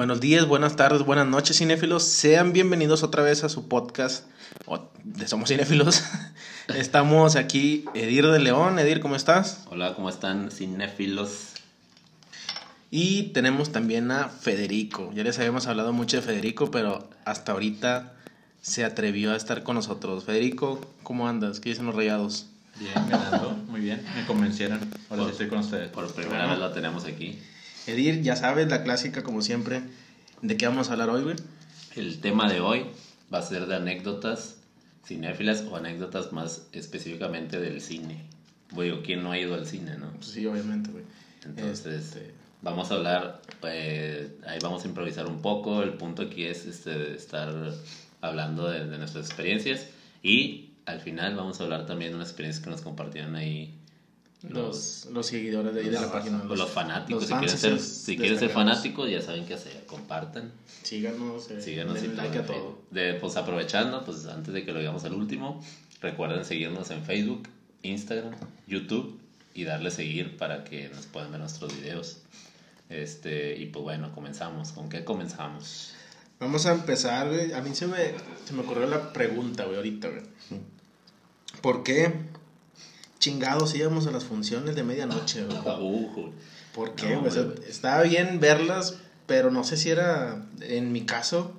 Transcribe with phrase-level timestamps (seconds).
[0.00, 2.04] Buenos días, buenas tardes, buenas noches, cinéfilos.
[2.04, 4.24] Sean bienvenidos otra vez a su podcast
[5.04, 6.02] de Somos Cinéfilos.
[6.74, 8.78] Estamos aquí, Edir de León.
[8.78, 9.66] Edir, ¿cómo estás?
[9.68, 11.50] Hola, ¿cómo están, cinéfilos?
[12.90, 15.12] Y tenemos también a Federico.
[15.12, 18.14] Ya les habíamos hablado mucho de Federico, pero hasta ahorita
[18.62, 20.24] se atrevió a estar con nosotros.
[20.24, 21.60] Federico, ¿cómo andas?
[21.60, 22.46] ¿Qué dicen los rayados?
[22.78, 24.02] Bien, ganando, muy bien.
[24.16, 24.80] Me convencieron.
[25.10, 25.90] Ahora sí estoy con ustedes.
[25.90, 27.38] Por primera vez lo tenemos aquí.
[27.86, 29.82] Edir, ya sabes, la clásica, como siempre.
[30.42, 31.36] ¿De qué vamos a hablar hoy, güey?
[31.96, 32.86] El tema de hoy
[33.32, 34.56] va a ser de anécdotas
[35.04, 38.24] cinéfilas o anécdotas más específicamente del cine.
[38.70, 40.10] Digo, ¿quién no ha ido al cine, no?
[40.12, 41.04] Pues sí, obviamente, güey.
[41.44, 42.32] Entonces, este...
[42.62, 45.82] vamos a hablar, pues, ahí vamos a improvisar un poco.
[45.82, 47.52] El punto aquí es este, estar
[48.20, 49.88] hablando de, de nuestras experiencias
[50.22, 53.79] y al final vamos a hablar también de una experiencia que nos compartieron ahí
[54.48, 56.42] los, los, seguidores de ahí de la página.
[56.44, 57.26] Los, los fanáticos.
[57.26, 59.84] si quieren ser, si quieren ser fanáticos, ya saben qué hacer.
[59.86, 60.50] Compartan.
[60.82, 61.50] Síganos.
[61.50, 62.78] Eh, Síganos y like a todo.
[62.90, 65.62] De, pues aprovechando, pues antes de que lo digamos al último,
[66.00, 67.48] recuerden seguirnos en Facebook,
[67.82, 68.34] Instagram,
[68.66, 69.18] YouTube
[69.52, 72.18] y darle seguir para que nos puedan ver nuestros videos.
[72.88, 74.72] Este, y pues bueno, comenzamos.
[74.72, 75.92] ¿Con qué comenzamos?
[76.38, 77.52] Vamos a empezar, güey.
[77.52, 78.14] A mí se me,
[78.46, 80.22] se me ocurrió la pregunta, güey, ahorita, güey.
[81.60, 82.29] ¿Por qué
[83.20, 85.58] chingados íbamos a las funciones de medianoche, güey?
[86.74, 87.14] ¿Por qué?
[87.14, 87.26] No,
[87.68, 88.96] estaba bien verlas,
[89.26, 91.52] pero no sé si era, en mi caso,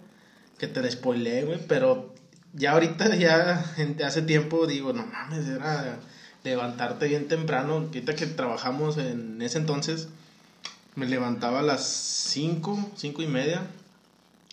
[0.58, 2.14] que te despoilé, güey, pero
[2.54, 3.64] ya ahorita, ya
[4.06, 6.00] hace tiempo, digo, no mames, era
[6.44, 7.76] levantarte bien temprano.
[7.76, 10.08] Ahorita que trabajamos en ese entonces,
[10.96, 13.62] me levantaba a las 5, 5 y media.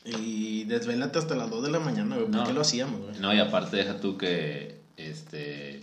[0.05, 2.29] Y desvelate hasta las 2 de la mañana, güey.
[2.29, 2.45] ¿Por No.
[2.45, 3.19] qué lo hacíamos, güey?
[3.21, 5.83] No, y aparte deja tú que este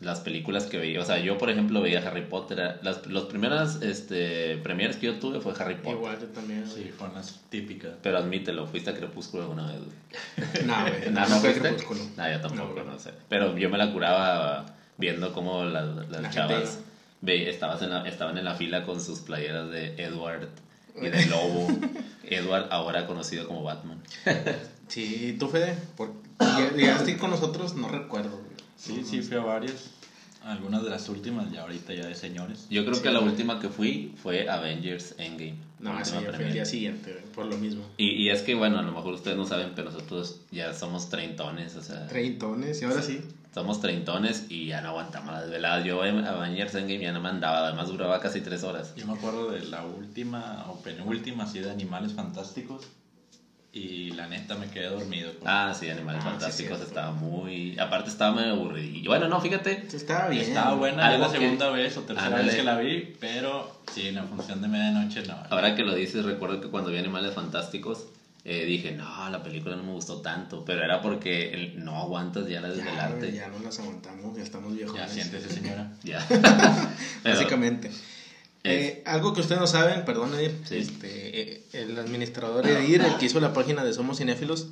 [0.00, 3.80] las películas que veía, o sea, yo por ejemplo veía Harry Potter, las los primeras
[3.82, 5.92] este premieres que yo tuve fue Harry Potter.
[5.94, 6.64] Igual yo también.
[6.68, 7.92] Sí, fueron las típicas.
[8.02, 10.64] Pero admítelo, fuiste a Crepúsculo alguna vez, güey.
[10.66, 11.10] No, güey.
[11.10, 11.60] No, No, no fue fuiste.
[11.60, 12.00] Crepúsculo.
[12.16, 13.10] No, yo tampoco, No, no sé.
[13.28, 14.66] Pero yo me la curaba
[14.98, 16.80] viendo cómo las, las La chavas
[17.22, 20.48] ve, estabas en la- estaban en la fila con sus playeras de Edward
[21.00, 21.68] y de Lobo.
[22.22, 24.02] Edward, ahora conocido como Batman.
[24.88, 26.12] Sí, tú, Fede, por...
[26.76, 28.40] llegaste ahí con nosotros, no recuerdo.
[28.76, 29.90] Sí, sí, fui a varias.
[30.44, 32.66] Algunas de las últimas, ya ahorita ya de señores.
[32.70, 33.32] Yo creo Sí, que la güey.
[33.32, 35.56] última que fui fue Avengers Endgame.
[35.80, 37.82] No, la sí, última yo fui el día siguiente, por lo mismo.
[37.96, 41.08] Y, y es que, bueno, a lo mejor ustedes no saben, pero nosotros ya somos
[41.08, 43.22] treintones, o sea, Treintones, y ahora sí.
[43.52, 45.84] somos treintones y ya no aguantamos las veladas.
[45.84, 48.94] Yo en Avengers Endgame ya no me andaba, además duraba casi tres horas.
[48.94, 52.86] Yo me acuerdo de la última o penúltima, así de Animales Fantásticos.
[53.78, 55.38] Y la neta me quedé dormido.
[55.38, 56.84] con- Ah, sí, Animales Ah, sí, Fantásticos cierto.
[56.86, 57.78] estaba muy...
[57.78, 59.10] Aparte estaba medio aburrido.
[59.10, 60.44] Bueno, no, fíjate, Sí, Estaba bien.
[60.44, 62.44] Estaba buena, Algo la que- segunda vez o tercera Ándale.
[62.46, 65.34] vez que la vi, pero sí, en la función de medianoche no.
[65.50, 68.06] ahora que lo dices, recuerdo que cuando vi Animales Fantásticos...
[68.48, 72.48] eh, dije, no, la película no me gustó tanto, pero era porque el- no aguantas
[72.48, 73.18] ya la Ya, desvelarte.
[73.18, 74.96] güey, ya no las aguantamos, ya estamos viejos.
[74.96, 75.90] Ya siéntese, señora.
[76.04, 76.24] Ya.
[76.28, 77.90] Pero- Básicamente.
[78.68, 80.76] Eh, algo que ustedes no saben, perdón, Edir, Sí.
[80.78, 84.66] este, eh, el administrador Edir, el que hizo la página de Somos Cinéfilos,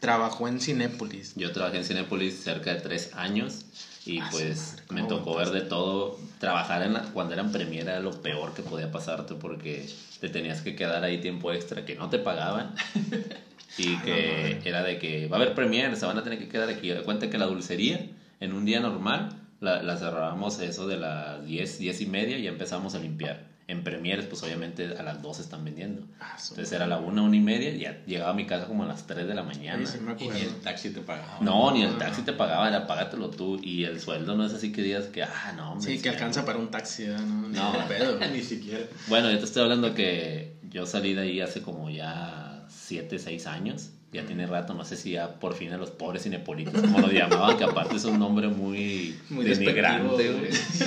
[0.00, 1.32] trabajó en Cinépolis.
[1.36, 3.64] Yo trabajé en Cinepolis cerca de tres años
[4.04, 6.18] y Ah, pues madre, ¿cómo me tocó ver de todo.
[6.38, 9.88] Trabajar en la- cuando eran premiera era lo peor que podía pasarte porque
[10.20, 12.74] te tenías que quedar ahí tiempo extra que no te pagaban
[13.78, 16.38] y Ah, que no, era de que va a haber premiere, se van a tener
[16.38, 16.92] que quedar aquí.
[17.04, 18.06] Cuenta que la dulcería
[18.40, 19.30] en un día normal
[19.60, 23.54] la, la cerrábamos eso de las 10, 10 y media y empezamos a limpiar.
[23.68, 26.06] En premieres pues obviamente a las 2 están vendiendo.
[26.20, 28.84] Ah, Entonces era la 1, 1 y media y ya llegaba a mi casa como
[28.84, 29.84] a las 3 de la mañana.
[29.84, 31.38] Sí, sí me Y ni el taxi te pagaba.
[31.40, 32.26] No, ni el no, taxi no.
[32.26, 33.58] te pagaba, era págatelo tú.
[33.60, 36.44] Y el sueldo no es así que digas que, ah, no, hombre, Sí, que alcanza
[36.44, 37.18] para un taxi, no,
[37.48, 37.72] No.
[37.72, 38.20] no, pedo.
[38.32, 38.84] Ni siquiera.
[39.08, 43.48] Bueno, yo te estoy hablando que yo salí de ahí hace como ya 7, 6
[43.48, 43.90] años.
[44.16, 47.10] Ya tiene rato, no sé si ya por fin a los pobres cinepolitos, como lo
[47.10, 50.52] llamaban, que aparte es un nombre muy, Muy denigrante, güey.
[50.52, 50.84] Sí.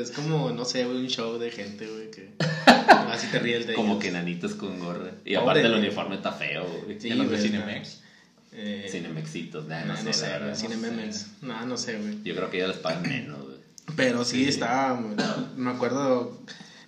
[0.00, 2.30] Es como, no sé, un show de gente, güey, que
[3.10, 4.04] así te ríes de Como ellos.
[4.04, 5.10] que nanitos con gorra.
[5.24, 7.00] Y Pobre, aparte el uniforme está feo, güey.
[7.00, 8.00] Sí, fue está- Cinemex.
[8.56, 10.28] Eh, Cinemexitos, nah, no, no, no sé.
[11.42, 12.22] No, no sé, güey.
[12.22, 13.56] Yo creo que ya les pagan menos, güey.
[13.96, 14.98] Pero sí, estaba,
[15.56, 16.40] me acuerdo,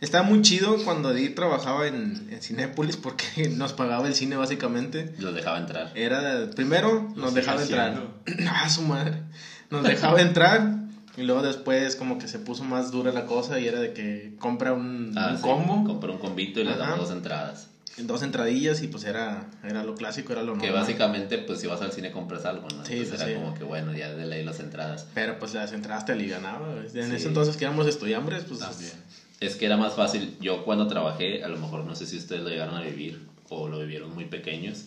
[0.07, 5.13] estaba muy chido cuando Edir trabajaba en, en Cinépolis porque nos pagaba el cine básicamente.
[5.19, 5.93] Los dejaba entrar.
[5.95, 8.01] Era, primero nos dejaba entrar.
[8.49, 9.23] Ah, su madre.
[9.71, 10.77] Nos dejaba entrar
[11.17, 14.35] y luego después como que se puso más dura la cosa y era de que
[14.39, 16.77] compra un, Ah, un sí, combo, Compré un combito y Ajá.
[16.77, 17.69] damos dos entradas.
[17.99, 20.83] dos entradillas y pues era, era lo clásico, era lo Que normal.
[20.83, 22.85] básicamente, pues si vas al cine compras algo, ¿no?
[22.85, 23.35] Sí, Entonces pues, era sí.
[23.43, 25.07] como que bueno, ya de ley las entradas.
[25.15, 26.79] Pero pues las entradas te alivianaban.
[26.95, 27.15] En Sí.
[27.17, 28.93] ese entonces que éramos estudiambres, pues También.
[29.41, 30.37] Es que era más fácil.
[30.41, 33.69] Yo cuando trabajé, a lo mejor no sé si ustedes lo llegaron a vivir o
[33.69, 34.87] lo vivieron muy pequeños,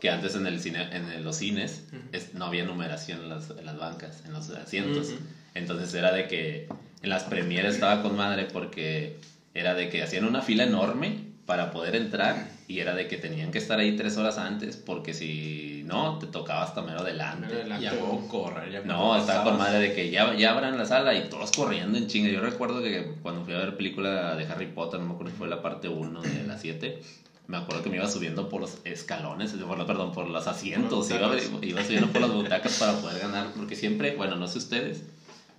[0.00, 1.82] que antes en, el cine, en los cines
[2.12, 5.12] es- no había numeración en las, en las bancas, en los asientos.
[5.54, 6.68] Entonces era de que
[7.02, 9.16] en las premieres estaba con madre porque
[9.54, 13.50] era de que hacían una fila enorme para poder entrar y era de que tenían
[13.50, 17.46] que estar ahí tres horas antes porque si no, te tocaba hasta mero adelante.
[17.46, 17.84] Mero adelante.
[17.84, 18.70] Y a correr.
[18.70, 21.96] ya No, estaba con madre de que ya, ya abran la sala y todos corriendo
[21.96, 22.28] en chinga.
[22.28, 25.38] Yo recuerdo que cuando fui a ver película de Harry Potter, no me acuerdo si
[25.38, 26.98] fue la parte 1 de la 7,
[27.46, 31.08] me acuerdo que me iba subiendo por los escalones, por la- perdón, por los asientos,
[31.08, 31.66] Por iba, las butacas.
[31.70, 35.02] iba subiendo por las butacas para poder ganar, porque siempre, bueno, no sé ustedes,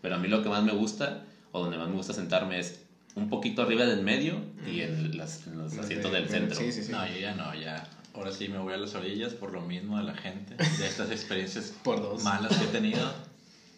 [0.03, 2.79] pero a mí lo que más me gusta, o donde más me gusta sentarme es
[3.19, 6.57] un poquito arriba del medio y en, las- en los asientos del centro.
[6.57, 6.91] Sí, sí, sí.
[6.91, 7.87] No, yo ya no, ya.
[8.13, 11.11] Ahora sí me voy a las orillas por lo mismo de la gente, de estas
[11.11, 12.23] experiencias Por dos.
[12.23, 13.13] malas que he tenido,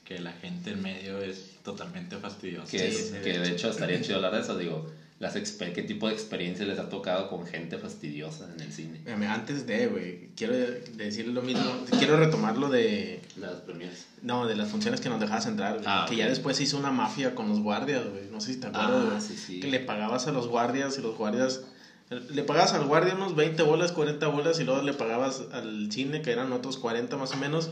[0.06, 2.70] que la gente en medio es totalmente fastidiosa.
[2.72, 4.88] Que, es- que de hecho estaría chido hablar de eso, digo,
[5.21, 9.01] las ¿qué tipo de experiencia les ha tocado con gente fastidiosa en el cine?
[9.29, 10.56] Antes de, güey, quiero
[10.95, 11.63] decir lo mismo.
[12.00, 13.21] Quiero retomar lo de.
[13.38, 14.07] Las premiers.
[14.23, 15.85] No, de las funciones que nos dejabas entrar, güey.
[15.88, 18.23] Ah, que ya después se hizo una mafia con los guardias, güey.
[18.31, 19.21] No sé si te acuerdas, Ah, güey.
[19.21, 19.59] sí, sí.
[19.59, 21.62] Que le pagabas a los guardias y los guardias.
[22.09, 26.23] Le pagabas al guardia unos 20 bolas, 40 bolas y luego le pagabas al cine,
[26.23, 27.69] que eran otros 40 más o menos.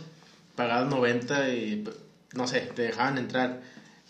[0.55, 1.83] Pagabas 90 y
[2.35, 3.61] no sé, te dejaban entrar.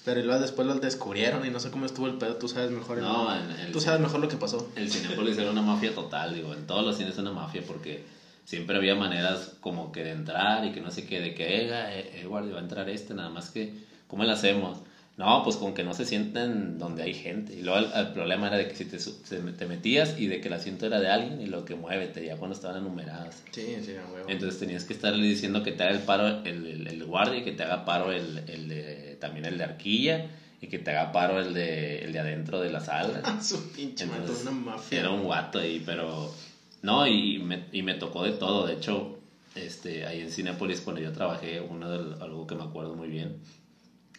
[0.10, 2.36] Pero luego después los descubrieron y no sé cómo estuvo el pedo.
[2.38, 2.98] Tú sabes mejor.
[2.98, 4.68] el- No, en el- Tú sabes mejor lo que pasó.
[4.76, 8.02] El Cinépolis era una mafia total, digo, en todos los cines era una mafia porque
[8.44, 12.22] siempre había maneras como que de entrar y que no sé qué, de que, eh,
[12.22, 13.72] eh, guardia, va a entrar este, nada más que,
[14.08, 14.80] ¿cómo le hacemos?
[15.20, 17.54] No, pues con que no se sienten donde hay gente.
[17.54, 20.48] Y luego el, el problema era de que si te, te metías y de que
[20.48, 23.44] el asiento era de alguien y lo que muévete, ya cuando estaban enumeradas.
[23.52, 24.30] Sí, sí, a huevo.
[24.30, 27.44] Entonces tenías que estarle diciendo que te haga el paro el, el, el guardia y
[27.44, 30.26] que te haga paro el, el de, también el de arquilla
[30.62, 33.42] y que te haga paro el de, el de adentro de la sala.
[33.42, 35.02] Su pinche Entonces, una mafia.
[35.02, 36.34] Era un guato ahí, pero...
[36.82, 38.66] No, y me, y me tocó de todo.
[38.66, 39.20] De hecho,
[39.56, 43.36] este, ahí en Cinepolis cuando yo trabajé, uno de, algo que me acuerdo muy bien,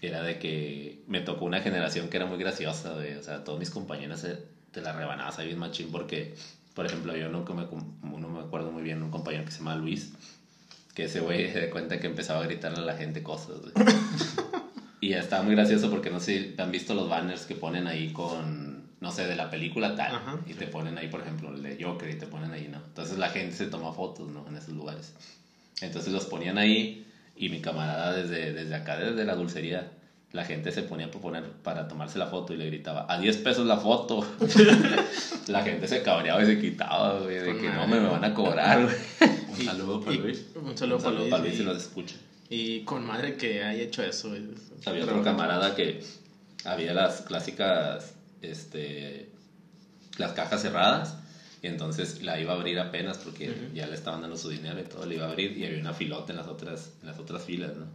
[0.09, 3.15] era de que me tocó una generación que era muy graciosa, güey.
[3.15, 4.39] O sea, todos mis compañeros se,
[4.73, 6.35] te la rebanabas ahí bien machín porque,
[6.75, 9.77] por ejemplo, yo nunca me, uno me acuerdo muy bien, un compañero que se llama
[9.77, 10.13] Luis,
[10.95, 13.73] que ese güey se da cuenta que empezaba a gritarle a la gente cosas, güey.
[15.03, 18.91] Y estaba muy gracioso porque no sé, han visto los banners que ponen ahí con,
[19.01, 20.15] no sé, de la película tal.
[20.15, 20.39] Ajá.
[20.47, 22.83] y te ponen ahí, por ejemplo, el de Joker y te ponen ahí, ¿no?
[22.85, 24.47] Entonces la gente se toma fotos, ¿no?
[24.47, 25.15] En esos lugares.
[25.81, 27.10] Entonces los ponían ahí
[27.41, 29.91] y mi camarada desde, desde acá, desde la dulcería,
[30.33, 33.39] la gente se ponía a poner para tomarse la foto y le gritaba, a 10
[33.39, 34.25] pesos la foto.
[35.49, 38.35] la gente se cabreaba y se quitaba, güey, de que no me, me van a
[38.35, 38.97] cobrar, güey.
[39.59, 40.45] Un saludo para Luis.
[40.55, 41.31] Un saludo Un para saludo Luis.
[41.31, 42.15] para Luis y- si nos escucha.
[42.49, 44.29] Y con madre que haya hecho eso.
[44.29, 44.43] güey.
[44.85, 46.03] Había otro camarada que
[46.65, 49.31] había las clásicas, este,
[50.19, 51.17] las cajas cerradas
[51.63, 54.85] y entonces la iba a abrir apenas porque ya le estaban dando su dinero y
[54.85, 57.43] todo, le iba a abrir y había una filota en las otras, en las otras
[57.43, 57.87] filas, ¿no?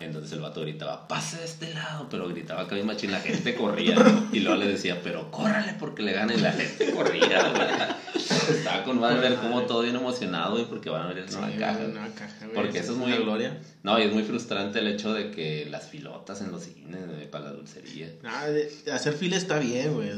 [0.00, 3.54] Entonces el vato gritaba, pase de este lado, pero gritaba que había machín, la gente
[3.54, 3.94] corría
[4.32, 7.62] y luego le decía, pero córrale porque le gane y la gente corría, güey.
[8.50, 11.46] Estaba con madre ver cómo todo bien emocionado, güey, porque van a abrir Sí, una
[11.48, 11.78] güey, caja.
[11.84, 12.54] una caja, güey.
[12.54, 13.58] Porque eso es muy- gloria.
[13.82, 17.30] No, y es muy frustrante el hecho de que las filotas en los cines güey,
[17.30, 18.10] para la dulcería.
[18.24, 18.46] Ah,
[18.92, 20.10] hacer fila está bien, güey.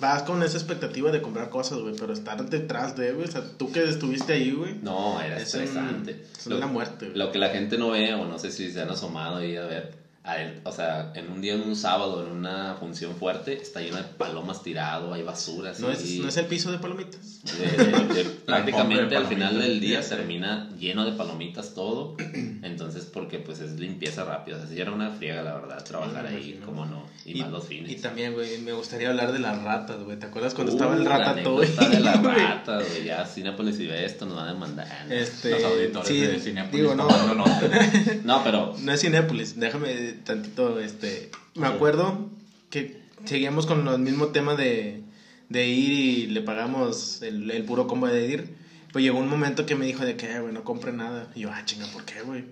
[0.00, 1.94] Vas con esa expectativa de comprar cosas, güey.
[1.98, 3.28] Pero estar detrás de, güey.
[3.28, 4.74] O sea, tú que estuviste ahí, güey.
[4.82, 6.24] No, era Es, un- estresante.
[6.38, 7.18] es Lo- una muerte, güey.
[7.18, 9.64] Lo que la gente no ve, o no sé si se han asomado ahí a
[9.66, 13.80] ver, él, o sea, en un día, en un sábado, en una función fuerte, está
[13.80, 15.82] lleno de palomas tirado, hay basura, así.
[15.82, 17.40] ¿No es, ¿No es el piso de palomitas?
[17.42, 22.16] de- de- de- prácticamente de al final del día termina lleno de palomitas todo.
[22.62, 24.56] Entonces, porque pues es limpieza rápida.
[24.56, 27.08] O sea, sí era una friega, la verdad, trabajar ahí, como no.
[27.24, 27.90] Y, más los fines.
[27.90, 30.18] Y también, güey, me gustaría hablar de las ratas, güey.
[30.18, 31.58] ¿Te acuerdas cuando Uh, estaba el la rata todo?
[31.62, 32.34] anécdota de la güey?
[32.34, 33.04] rata, güey.
[33.04, 35.06] Ya, Cinepolis si ve esto, nos van a demandar.
[35.08, 35.14] ¿no?
[35.14, 37.60] Este, Los auditores sí, de Cinepolis digo, no, tomando nota.
[38.24, 42.28] No, pero no es Cinépolis, déjame tantito, este, me acuerdo
[42.70, 45.02] que seguíamos con el mismo tema de,
[45.48, 48.56] de ir y le pagamos el, el puro combo de ir,
[48.92, 51.40] pues llegó un momento que me dijo de que, "Eh, güey, no compre nada, y
[51.40, 52.44] yo, ah, chinga, ¿por qué, güey?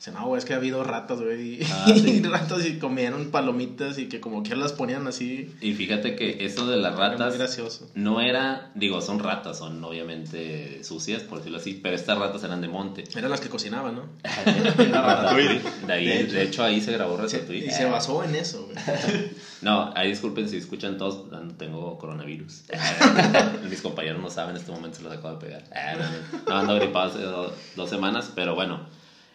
[0.00, 2.22] Dice, no, güey, es que ha habido ratas, güey, y, Ah, sí.
[2.22, 6.66] ratas y comieron palomitas y que como que las ponían así, Y fíjate que eso
[6.66, 7.86] de las ratas gracioso.
[7.94, 12.62] no era, digo, son ratas, son obviamente sucias, por decirlo así, pero estas ratas eran
[12.62, 13.04] de monte.
[13.14, 14.08] Eran las que cocinaban, ¿no?
[14.24, 15.60] Ratatouille.
[15.86, 16.64] De, ahí, De de, hecho.
[16.64, 17.66] ahí se grabó Ratatouille.
[17.66, 18.76] Y se basó en eso, güey.
[19.60, 22.62] No, ahí disculpen si escuchan todos, no tengo coronavirus.
[23.68, 25.64] Mis compañeros no saben, en este momento se los acabo de pegar.
[25.74, 25.94] Ah,
[26.48, 28.86] No, ando gripado hace do- dos semanas, pero bueno,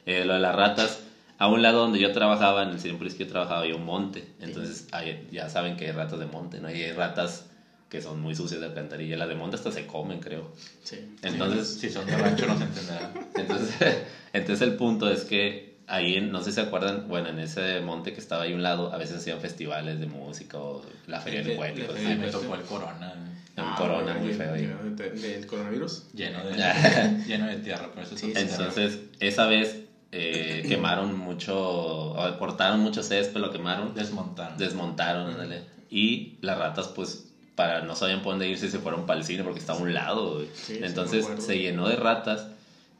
[0.06, 1.02] eh, lo de las ratas,
[1.38, 4.24] A un lado donde yo trabajaba, en el Cinepolis que yo trabajaba, había un monte.
[4.40, 6.70] Entonces, hay- ya saben que hay ratas de monte, ¿no?
[6.72, 7.44] Y hay ratas
[7.90, 9.18] que son muy sucias de alcantarilla.
[9.18, 10.50] Las de monte hasta se comen, creo.
[10.84, 10.96] Sí.
[11.22, 13.12] Entonces, Si son de rancho no se entenderá.
[13.36, 13.70] entonces,
[14.34, 17.82] entonces el punto es que ahí, en- no sé si se acuerdan, bueno, en ese
[17.82, 21.20] monte que estaba ahí a un lado, a veces hacían festivales de música o la
[21.20, 21.58] feria feria
[21.94, 22.16] mí así.
[22.16, 23.14] me tocó el corona.
[23.14, 24.66] Un Ah, corona muy feo ahí.
[24.66, 26.04] de- de- ¿Del coronavirus?
[26.14, 26.56] Lleno de,
[27.28, 29.82] lleno de tierra, por eso Sí, es sí, Entonces, esa vez
[30.12, 34.58] eh, quemaron mucho, cortaron mucho césped, lo quemaron, desmontaron.
[34.58, 35.64] desmontaron, ándale.
[35.90, 39.44] Y las ratas, pues, para no sabían por dónde irse, se fueron para el cine
[39.44, 40.42] porque estaba a un lado.
[40.54, 42.48] Sí, Entonces, se llenó de ratas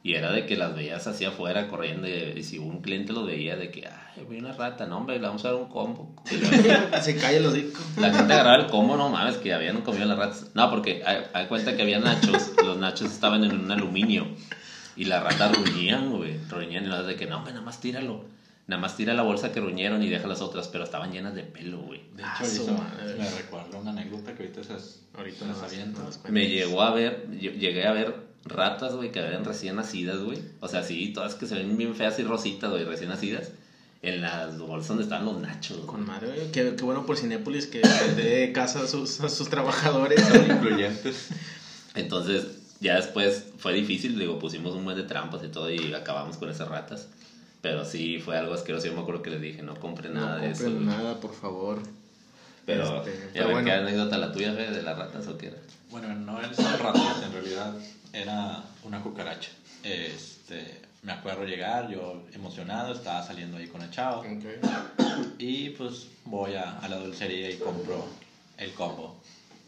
[0.02, 3.56] y era de que las veías hacia afuera corriendo y, si un cliente lo veía
[3.56, 6.14] de que, ay, vi una rata, no, hombre, le vamos a dar un combo.
[6.30, 7.80] Luego, Se cae el hocico.
[7.98, 10.46] la gente agarraba el combo, no mames, que habían comido las ratas.
[10.54, 14.26] No, porque hay, hay cuenta que había nachos, los nachos estaban en un aluminio
[14.96, 18.24] y las ratas ruñían, güey, ruñían y las de que no, hombre, nada más tíralo.
[18.68, 21.44] Nada más tira la bolsa que ruñieron y deja las otras, pero estaban llenas de
[21.44, 22.00] pelo, güey.
[22.16, 23.14] De Ah, hecho, madre.
[23.16, 24.72] me recuerda una anécdota que ahorita se
[25.16, 26.00] Ahorita se las aviento.
[26.00, 26.30] cuentas.
[26.32, 30.40] Me llegó a ver, yo- llegué a ver ratas, güey, que habían recién nacidas, güey.
[30.58, 33.52] O sea, sí, todas que se ven bien feas y rositas, güey, recién nacidas.
[34.02, 35.86] En las bolsas donde estaban los nachos, güey.
[35.86, 36.50] Con madre, güey.
[36.50, 37.82] Qué, qué bueno por Cinépolis que
[38.16, 40.20] dé casa a sus, a sus trabajadores.
[40.26, 41.28] Son incluyentes.
[41.94, 42.46] Entonces,
[42.80, 46.48] ya después fue difícil, digo, pusimos un buen de trampas y todo y acabamos con
[46.50, 47.08] esas ratas.
[47.62, 48.86] Pero sí, fue algo asqueroso.
[48.86, 50.64] Yo me acuerdo que les dije, no compren No nada de eso.
[50.64, 50.96] compren güey.
[50.96, 51.80] nada, por favor.
[52.64, 53.66] Pero, Este, ¿y a pero ver, bueno.
[53.66, 55.56] ¿qué anécdota la tuya, Fe, de las ratas o qué era?
[55.90, 57.74] Bueno, no eran ratas, en realidad
[58.12, 59.50] era una cucaracha.
[59.82, 64.24] Este, me acuerdo llegar, yo emocionado, estaba saliendo ahí con el chavo.
[65.38, 68.04] Y pues voy a, a la dulcería y compro
[68.58, 69.16] el combo.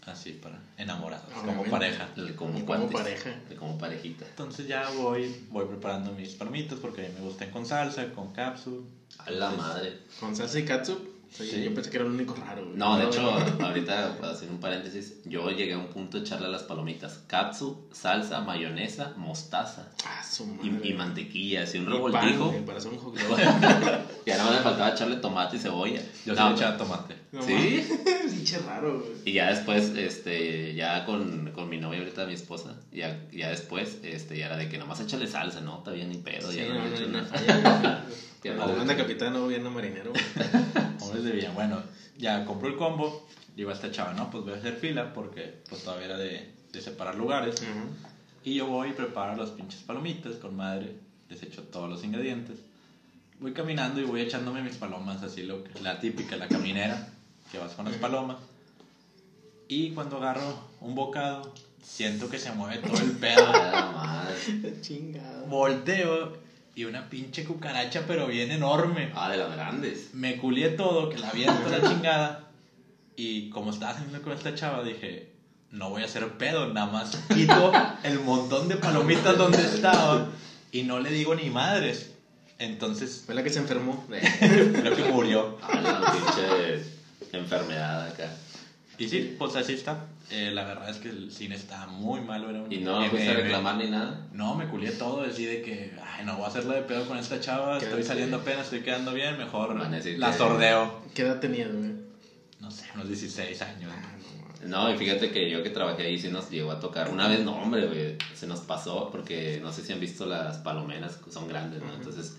[0.08, 1.70] Así para enamorados, como Obviamente.
[1.70, 2.08] pareja.
[2.16, 3.34] El como, Como pareja.
[3.50, 4.24] el como parejita.
[4.26, 8.32] Entonces ya voy, voy preparando mis palomitas porque a mí me gustan con salsa, con
[8.32, 8.82] cápsula.
[9.18, 9.98] A la madre.
[10.20, 10.98] Con salsa y catsup.
[11.30, 11.62] Sí.
[11.64, 12.76] Yo pensé que era el único raro, güey.
[12.76, 13.20] No, de hecho,
[13.60, 17.20] ahorita para hacer un paréntesis, yo llegué a un punto de echarle a las palomitas
[17.26, 20.88] catsup, salsa, mayonesa, mostaza Ah, su y, madre.
[20.88, 22.54] y mantequilla, así un revoltijo.
[22.66, 23.38] para hacer un hot dog.
[24.26, 26.02] Y ahora me faltaba echarle tomate y cebolla.
[26.26, 27.16] Yo No, sí le echaba tomate.
[27.32, 27.86] No ¿Sí?
[28.30, 29.12] Pinche raro, güey.
[29.24, 33.98] Y ya después, este, ya con, con mi novia ahorita, mi esposa, ya, ya después,
[34.02, 35.78] este, ya era de que nomás échale salsa, ¿no?
[35.78, 39.48] Está bien, ni pedo, Sí, ya no, no, no, no, capitán, no
[41.08, 41.14] gobierno marinero.
[41.14, 41.16] güey.
[41.16, 41.54] Hombres de bien.
[41.54, 41.82] Bueno,
[42.18, 43.26] ya compro el combo.
[43.56, 46.48] Digo a esta chava, no, pues voy a hacer fila porque pues todavía era de,
[46.72, 47.56] de separar lugares.
[47.56, 47.88] Ujú.
[48.44, 50.94] Y yo voy y preparo las pinches palomitas con madre.
[51.28, 52.58] Les echo todos los ingredientes.
[53.40, 57.08] Voy caminando y voy echándome mis palomas, así lo que- la típica, la caminera,
[57.52, 58.36] que vas con las palomas.
[59.68, 63.46] Y cuando agarro un bocado, siento que se mueve todo el pedo.
[64.80, 65.46] Chingado.
[65.46, 66.36] Volteo
[66.78, 69.10] y una pinche cucaracha, pero bien enorme.
[69.16, 70.10] Ah, de las grandes.
[70.14, 72.50] Me culié todo, que la aviento a la chingada.
[73.16, 75.32] Y como estaba haciendo con esta chava, dije,
[75.72, 77.72] no voy a hacer pedo, nada más quito
[78.04, 80.28] el montón de palomitas donde estaba
[80.70, 82.12] y no le digo ni madres.
[82.60, 84.06] Entonces, Fue la que se enfermó.
[84.38, 85.58] creo que murió.
[85.60, 86.84] Ah, la pinche
[87.32, 88.30] enfermedad acá.
[88.98, 90.06] Y sí, pues así está.
[90.30, 92.50] Eh, la verdad es que el cine está muy malo.
[92.50, 94.26] Era un Y no fuiste a reclamar ni nada.
[94.32, 97.18] No, me culié todo, así de que, ay, no voy a hacerla de pedo con
[97.18, 101.02] esta chava, estoy saliendo apenas, estoy quedando bien, mejor la sordeo.
[101.14, 101.92] ¿Qué edad tenías, güey?
[102.60, 103.92] No sé, unos 16 años.
[104.64, 107.10] No, y fíjate que yo que trabajé ahí sí nos llegó a tocar.
[107.10, 110.58] Una vez, no, hombre, güey, se nos pasó porque no sé si han visto las
[110.58, 111.94] palomeras, son grandes, ¿no?
[111.94, 112.34] Entonces,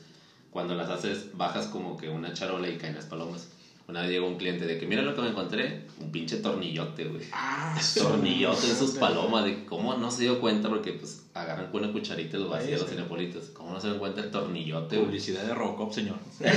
[0.52, 3.50] cuando las haces, bajas como que una charola y caen las palomas.
[3.90, 7.06] Una vez llegó un cliente de que, mira lo que me encontré, un pinche tornillote,
[7.06, 7.24] güey.
[7.32, 11.84] Ah, Tornillote en sus palomas, de cómo no se dio cuenta, porque pues agarran con
[11.84, 13.46] una cucharita y los vacían los cinepolitos.
[13.54, 15.08] ¿Cómo no se dio cuenta el tornillote, güey?
[15.08, 16.18] Publicidad de Robocop, señor.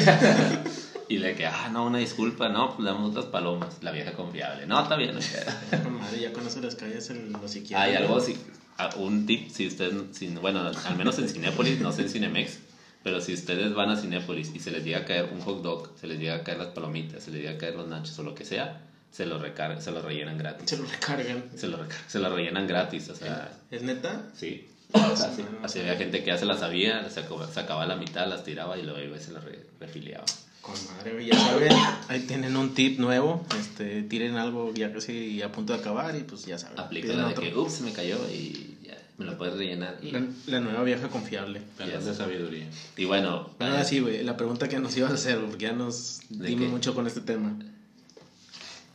[1.08, 3.76] Y le que, ah, no, una disculpa, no, pues damos otras palomas.
[3.82, 4.66] La vieja confiable.
[4.66, 7.84] No, está bien, madre, ya con eso les callas el los psiquiatra.
[7.84, 8.36] Hay algo, si,
[8.78, 12.58] a- un tip, si usted, si- bueno, al menos en Cinépolis, no sé en Cinemex,
[13.02, 15.90] pero si ustedes van a Cinépolis y se les llega a caer un hot dog,
[16.00, 18.22] se les llega a caer las palomitas, se les llega a caer los nachos o
[18.22, 18.80] lo que sea,
[19.10, 20.70] se lo, recargan, se lo rellenan gratis.
[20.70, 21.44] Se lo recargan.
[21.54, 24.28] Se lo, recar- se lo rellenan gratis, o sea, ¿Es neta?
[24.34, 24.68] sí.
[24.94, 28.76] Así, así había gente que ya se las sabía, sacaba, sacaba la mitad, las tiraba
[28.76, 30.24] y luego iba y se las re- refiliaba.
[30.60, 31.72] Con madre, ya saben,
[32.08, 36.24] ahí tienen un tip nuevo, este, tiren algo ya casi a punto de acabar y
[36.24, 36.78] pues ya saben.
[36.78, 37.42] Aplica la de otro.
[37.42, 38.71] que, ups, se me cayó y
[39.18, 39.98] me lo puedes rellenar.
[40.02, 41.60] Y, la, la nueva vieja confiable.
[41.76, 42.66] Perlas de sabiduría.
[42.96, 46.20] y bueno, ahora sí, güey, la pregunta que nos ibas a hacer, porque ya nos
[46.30, 47.56] ¿De dimos mucho con este tema.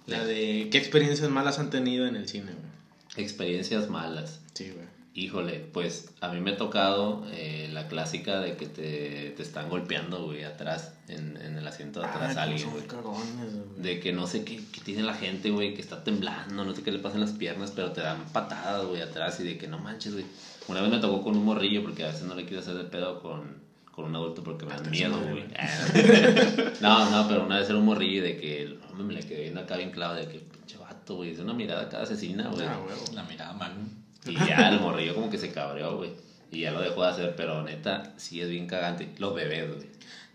[0.06, 3.24] La de qué experiencias malas han tenido en el cine, güey.
[3.26, 4.40] experiencias malas.
[4.54, 4.86] Sí, güey.
[5.18, 9.68] Híjole, pues a mí me ha tocado eh, la clásica de que te, te están
[9.68, 12.86] golpeando, güey, atrás, en, en el asiento de atrás Ay, alguien, son güey.
[12.86, 13.82] cagones, güey.
[13.82, 16.84] De que no sé qué, qué tiene la gente, güey, que está temblando, no sé
[16.84, 19.68] qué le pasa en las piernas, pero te dan patadas, güey, atrás y de que
[19.68, 20.26] no manches, güey.
[20.68, 22.84] Una vez me tocó con un morrillo porque a veces no le quiero hacer de
[22.84, 23.56] pedo con,
[23.92, 25.46] con un adulto porque me dan Hasta miedo, güey.
[26.80, 29.42] no, no, pero una vez era un morrillo y de que hombre, me le quedé
[29.42, 32.68] viendo acá bien clavo de que pinche vato, güey, es una mirada cada asesina, güey.
[32.68, 32.78] Ah.
[33.16, 33.88] La mirada magnum.
[34.32, 36.12] Y ya el morrillo como que se cabreó, güey.
[36.52, 39.10] Y ya lo dejó de hacer, pero neta, sí es bien cagante.
[39.18, 39.88] Los bebés, güey.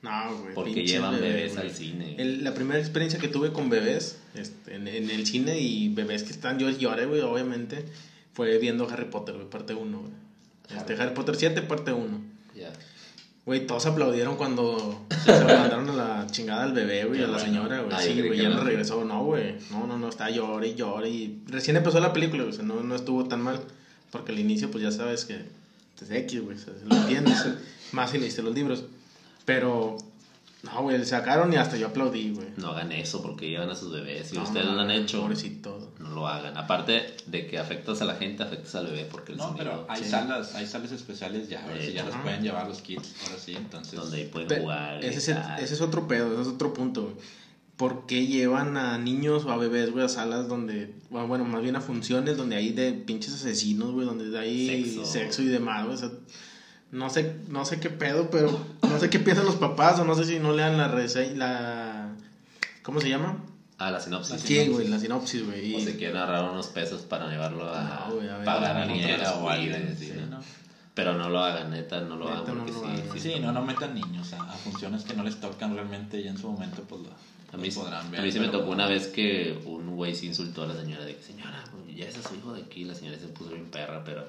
[0.02, 0.54] No, güey.
[0.54, 1.66] Porque llevan bebé, bebés güey.
[1.68, 2.14] al cine.
[2.18, 6.22] El- la primera experiencia que tuve con bebés este, en, en el cine y bebés
[6.24, 7.84] que están, yo lloré, güey, obviamente,
[8.34, 10.12] fue viendo Harry Potter, güey, parte 1, güey.
[10.76, 12.31] Este, Harry Potter 7, parte 1.
[13.44, 17.80] Güey, todos aplaudieron cuando se mandaron a la chingada al bebé, güey, a la señora,
[17.80, 17.96] güey.
[18.00, 18.56] Sí, güey, ya no.
[18.56, 19.04] no regresó.
[19.04, 19.56] No, güey.
[19.70, 21.08] No, no, no, está llore y llore.
[21.08, 22.54] Y recién empezó la película, güey.
[22.54, 23.60] O sea, no, no estuvo tan mal.
[24.12, 25.40] Porque al inicio, pues ya sabes que
[26.00, 26.56] es X, güey.
[26.56, 27.44] o sea, lo entiendes.
[27.92, 28.84] más si leíste los libros.
[29.44, 29.96] Pero,
[30.62, 32.48] no, güey, sacaron y hasta yo aplaudí, güey.
[32.56, 34.28] No hagan eso porque llevan a sus bebés.
[34.28, 35.92] Si No, ustedes lo han hecho, Pobrecito.
[35.98, 36.56] no lo hagan.
[36.56, 39.86] Aparte de que afectas a la gente, afectas al bebé porque el No, sonido pero
[39.88, 40.10] hay sí.
[40.10, 42.22] salas, hay salas especiales ya, ahora De sí ya Ajá.
[42.22, 43.98] pueden llevar los kids, ahora sí, entonces.
[43.98, 45.04] donde ahí pueden jugar.
[45.04, 45.60] ese, y es el- tal.
[45.60, 47.14] ese es otro pedo, ese es otro punto, güey.
[47.76, 51.62] ¿Por qué llevan a niños o a bebés, güey, a salas donde, bueno, bueno, más
[51.62, 55.04] bien a funciones donde hay de pinches asesinos, güey, donde hay Sexo.
[55.04, 55.96] sexo, y demás, güey?
[55.96, 56.10] O sea,
[56.92, 60.14] no sé, no sé qué pedo, pero no sé qué piensan los papás o no
[60.14, 62.08] sé si no lean la reseña, la...
[62.82, 63.38] ¿Cómo se llama?
[63.78, 64.40] Ah, la sinopsis.
[64.40, 65.74] Sí, güey, la sinopsis, güey.
[65.74, 68.84] O se quieren ahorrar unos pesos para llevarlo a, No, güey, a ver, pagar a
[68.86, 69.74] niñera o a alguien.
[69.74, 70.38] alguien, así, sí, ¿no?
[70.38, 70.44] ¿no?
[70.94, 73.18] Pero no lo hagan, neta, no lo Neta, hagan no porque lo sí, hagan.
[73.20, 76.36] sí, no, no metan niños a, a funciones que no les tocan realmente y en
[76.36, 77.08] su momento pues lo,
[77.52, 78.20] A mí, podrán ver.
[78.20, 81.04] a mí sí me tocó una vez que un güey se insultó a la señora
[81.06, 82.84] de que, señora, güey, ya ese es su hijo de aquí.
[82.84, 84.26] La señora se puso bien perra, pero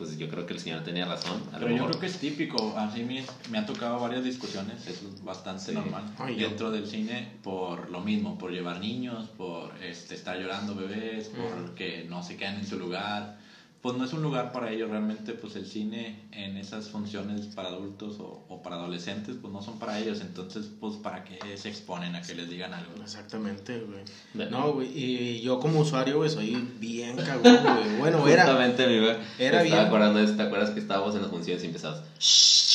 [0.00, 1.42] pues yo creo que el señor tenía razón.
[1.50, 4.24] A lo Pero yo mejor- creo que es típico, así me, me ha tocado varias
[4.24, 5.72] discusiones, eso es bastante Sí.
[5.72, 10.38] normal Ay, yo- dentro del cine por lo mismo, por llevar niños, por este, estar
[10.40, 13.38] llorando bebés, porque no se quedan en su lugar.
[13.82, 17.68] Pues no es un lugar para ellos realmente, pues el cine en esas funciones para
[17.70, 21.70] adultos o, o para adolescentes, pues no son para ellos, entonces pues para qué se
[21.70, 23.02] exponen a que les digan algo.
[23.02, 24.50] Exactamente, güey.
[24.50, 27.96] No, güey, y yo como usuario, güey, soy bien cagón, güey.
[27.98, 28.42] Bueno, era...
[28.44, 29.16] Justamente, mi güey.
[29.38, 30.34] era bien- acordando de eso.
[30.36, 32.02] ¿Te acuerdas que estábamos en las funciones y empezabas?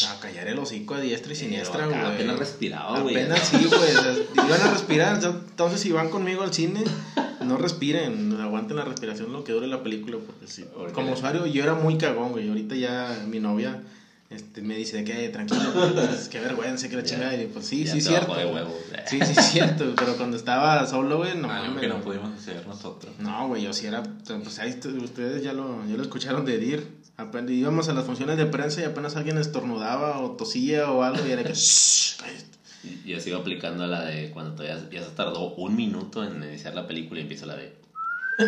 [0.09, 1.99] A callar el hocico a diestra y siniestra, güey.
[1.99, 3.15] Apenas respiraba, güey.
[3.15, 3.91] Apenas sí, güey.
[4.47, 5.23] Iban a respirar.
[5.23, 6.83] Entonces, si van conmigo al cine,
[7.45, 8.39] no respiren.
[8.41, 10.17] Aguanten la respiración lo que dure la película.
[10.25, 10.65] Porque sí.
[10.93, 12.47] Como usuario, yo era muy cagón, güey.
[12.49, 13.81] Ahorita ya mi novia
[14.29, 15.61] este, me dice de que, tranquilo,
[15.93, 17.35] pues, qué vergüenza, que la chingada.
[17.35, 18.35] Y pues sí, Ya sí, cierto.
[18.35, 18.75] de huevo.
[19.07, 19.93] Sí, sí, cierto.
[19.95, 23.13] Pero cuando estaba solo, güey, no algo que no pudimos hacer nosotros.
[23.19, 24.03] No, güey, yo sí era.
[24.43, 27.05] Pues ahí ustedes ya lo, ya lo escucharon de Dir.
[27.17, 31.25] Apenas, íbamos a las funciones de prensa y apenas alguien estornudaba o tosía o algo
[31.25, 31.53] y era que.
[31.55, 32.43] "Shh, cállate".
[32.43, 32.64] Y
[33.05, 36.87] Yo sigo aplicando la de cuando todavía ya se tardó un minuto en iniciar la
[36.87, 37.73] película y empiezo la de.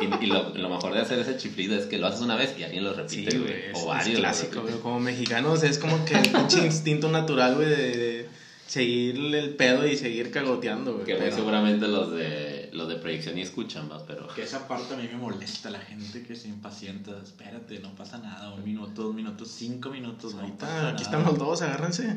[0.00, 2.54] y y lo, lo mejor de hacer ese chiflido es que lo haces una vez
[2.58, 3.54] y alguien lo repite, güey.
[3.74, 4.18] o varios.
[4.18, 4.74] clásico, güey.
[4.80, 8.26] Como mexicanos es como que el pinche instinto natural, güey, de, de
[8.66, 11.04] seguir el pedo y seguir cagoteando, güey.
[11.06, 14.26] Que Pero- seguramente los de los de proyección y escuchan, va, pero.
[14.34, 17.12] Que esa parte a mí me molesta, la gente que se impacienta.
[17.22, 18.52] Espérate, no pasa nada.
[18.52, 20.34] Un minuto, dos minutos, cinco minutos.
[20.34, 21.02] No pasa Ahorita, aquí nada.
[21.02, 22.16] están los dos, agárrense.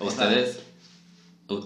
[0.00, 0.60] A ustedes,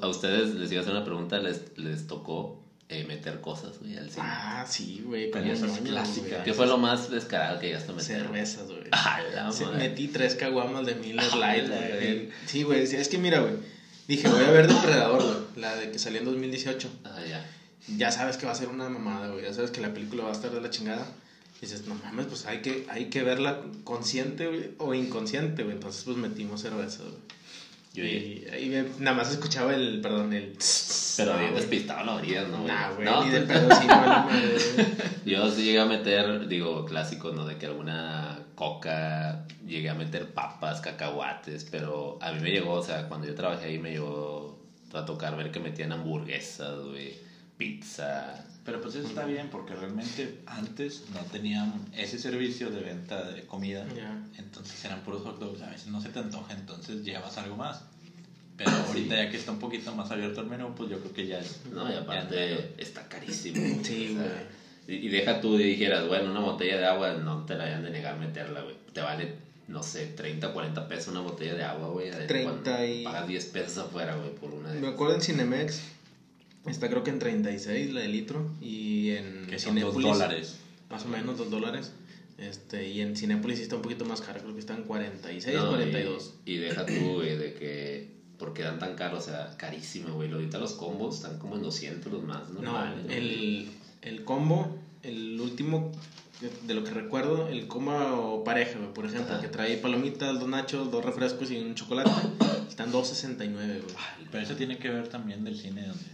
[0.03, 3.97] a ustedes les iba a hacer una pregunta, les, les tocó eh, meter cosas, güey,
[3.97, 4.23] al cine.
[4.27, 5.31] Ah, sí, güey.
[5.31, 6.45] Pero como esa es ñoños, clásica.
[6.45, 8.17] ¿Qué fue lo más descarado que llegaste a meter?
[8.23, 8.85] Cervezas, güey.
[9.35, 9.79] La madre.
[9.79, 12.29] metí tres caguamas de Miller Ah, Light, güey.
[12.47, 12.83] Sí, güey.
[12.83, 13.55] Es que mira, güey.
[14.09, 15.63] Dije, voy a ver Depredador, güey.
[15.63, 16.89] La de que salió en 2018.
[17.05, 17.47] Ah, ya.
[17.89, 19.45] Ya sabes que va a ser una mamada, güey.
[19.45, 21.07] Ya sabes que la película va a estar de la chingada.
[21.59, 25.77] Y dices, no mames, pues hay que, hay que verla consciente, güey, o inconsciente, güey.
[25.77, 27.15] Entonces, pues metimos cerveza, güey.
[27.95, 30.57] Yo y me- nada más escuchaba el, perdón, el...
[31.19, 31.61] Pero Ah, bien güey.
[31.61, 32.69] despistado lo abrías, ¿no, güey?
[32.69, 34.29] Nah, güey, No, ni de pedo, sí, no,
[35.27, 37.45] Yo sí llegué a meter, digo, clásico, ¿no?
[37.45, 42.83] De que alguna coca, llegué a meter papas, cacahuates, pero a mí me llegó, o
[42.83, 44.59] sea, cuando yo trabajé ahí me llegó
[44.95, 47.13] a tocar ver que metían hamburguesas, güey,
[47.63, 48.45] pizza.
[48.65, 53.45] Pero pues eso está bien porque realmente antes no tenían ese servicio de venta de
[53.45, 53.85] comida.
[53.95, 54.25] Ya.
[54.39, 55.63] Entonces eran puros hot dogs.
[55.63, 57.83] A veces no se te antoja, entonces llevas algo más.
[58.57, 61.27] Pero ahorita ya que está un poquito más abierto el menú, pues yo creo que
[61.27, 61.61] ya es...
[61.73, 63.83] No, y aparte está carísimo.
[63.83, 64.47] Sí, o sea,
[64.87, 65.07] güey.
[65.07, 67.91] Y, deja tú y dijeras, bueno, una botella de agua no te la hayan de
[67.91, 68.77] negar meterla, güey.
[68.93, 69.35] Te vale,
[69.69, 72.11] no sé, 30, 40 pesos una botella de agua, güey.
[72.11, 75.23] de 30 cuando y- Pagas 10 pesos afuera, güey, por una de Me acuerdo en
[75.23, 75.81] Cinemex,
[76.67, 78.51] está creo que en 36 la de litro.
[78.61, 80.57] Y en Que son dos Cinépolis, dólares.
[80.91, 81.93] Más o menos dos dólares.
[82.39, 86.35] Este, y en Cinépolis está un poquito más caro, creo que están 46, No, 42.
[86.45, 88.13] Y, y deja tú, güey, de que.
[88.39, 90.33] Porque dan tan caro, o sea, carísimo, güey.
[90.33, 93.17] Ahorita los combos están como en 200 los más No, güey.
[93.17, 93.69] el,
[94.03, 95.93] el combo, el último,
[96.41, 99.41] de- de lo que recuerdo, el combo pareja, güey, por ejemplo, Ajá.
[99.43, 102.11] que trae palomitas, dos nachos, dos refrescos y un chocolate,
[102.69, 103.95] están 2.69, güey.
[104.33, 106.05] Pero eso tiene que ver también del cine donde,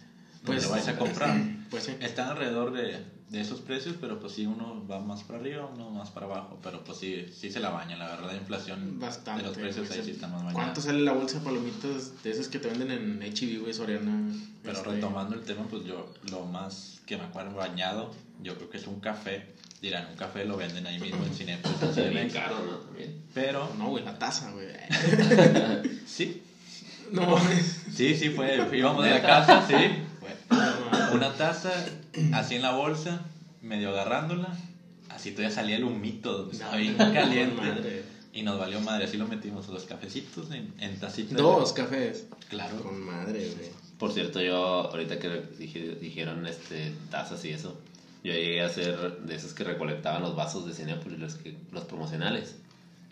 [0.45, 1.37] Pues- donde vais a comprar.
[1.69, 1.95] Pues sí.
[2.01, 5.91] Están alrededor de, de esos precios, pero pues sí, uno va más para arriba, uno
[5.91, 6.59] más para abajo.
[6.63, 9.43] Pero pues sí, sí se la baña, la verdad, la inflación Bastante.
[9.43, 10.63] de los precios ahí sí están más bañados.
[10.63, 14.33] ¿Cuánto sale la bolsa de palomitas de esas que te venden en HB, güey, Soriana?
[14.63, 18.71] Pero Este, retomando el tema, pues yo lo más que me acuerdo bañado, yo creo
[18.71, 19.45] que es un café.
[19.83, 22.79] Dirán, un café lo venden ahí mismo en Cinepolis, en Sí, bien caro, ¿no?
[22.79, 23.25] También.
[23.35, 24.69] Pero No, güey, la taza, güey.
[26.07, 26.43] sí,
[27.13, 27.37] No
[27.95, 28.59] sí, sí fue.
[28.73, 29.75] Íbamos de la casa, sí.
[31.13, 31.73] Una taza
[32.35, 33.23] así en la bolsa,
[33.63, 34.49] medio agarrándola.
[35.09, 37.61] Así todavía salía el humito, donde estaba bien No, caliente.
[37.63, 38.03] madre.
[38.33, 41.37] Y nos valió madre, así lo metimos los cafecitos en, en tacitas.
[41.37, 42.27] Dos cafés.
[42.49, 42.81] Claro.
[42.83, 43.71] Con madre, güey.
[43.99, 44.55] Por cierto, yo
[44.91, 47.81] ahorita que dije- dijeron este, tazas y eso,
[48.23, 51.85] yo llegué a ser de esos que recolectaban los vasos de Cinepolis, los, que, los
[51.85, 52.55] promocionales.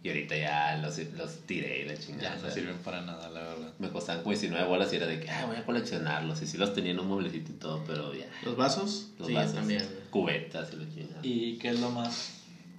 [0.07, 2.37] Y ahorita ya los, los tiré y la chingada.
[2.37, 3.73] Ya no sirven para nada, la verdad.
[3.81, 6.41] Me costaban como 19 bolas y era de que, ah, voy a coleccionarlos.
[6.43, 8.27] Y sí los tenía en un mueblecito y todo, pero ya.
[8.45, 9.09] ¿Los vasos?
[9.19, 11.21] Los sí, vasos, también, cubetas y la chingada.
[11.25, 12.35] ¿Y qué es lo más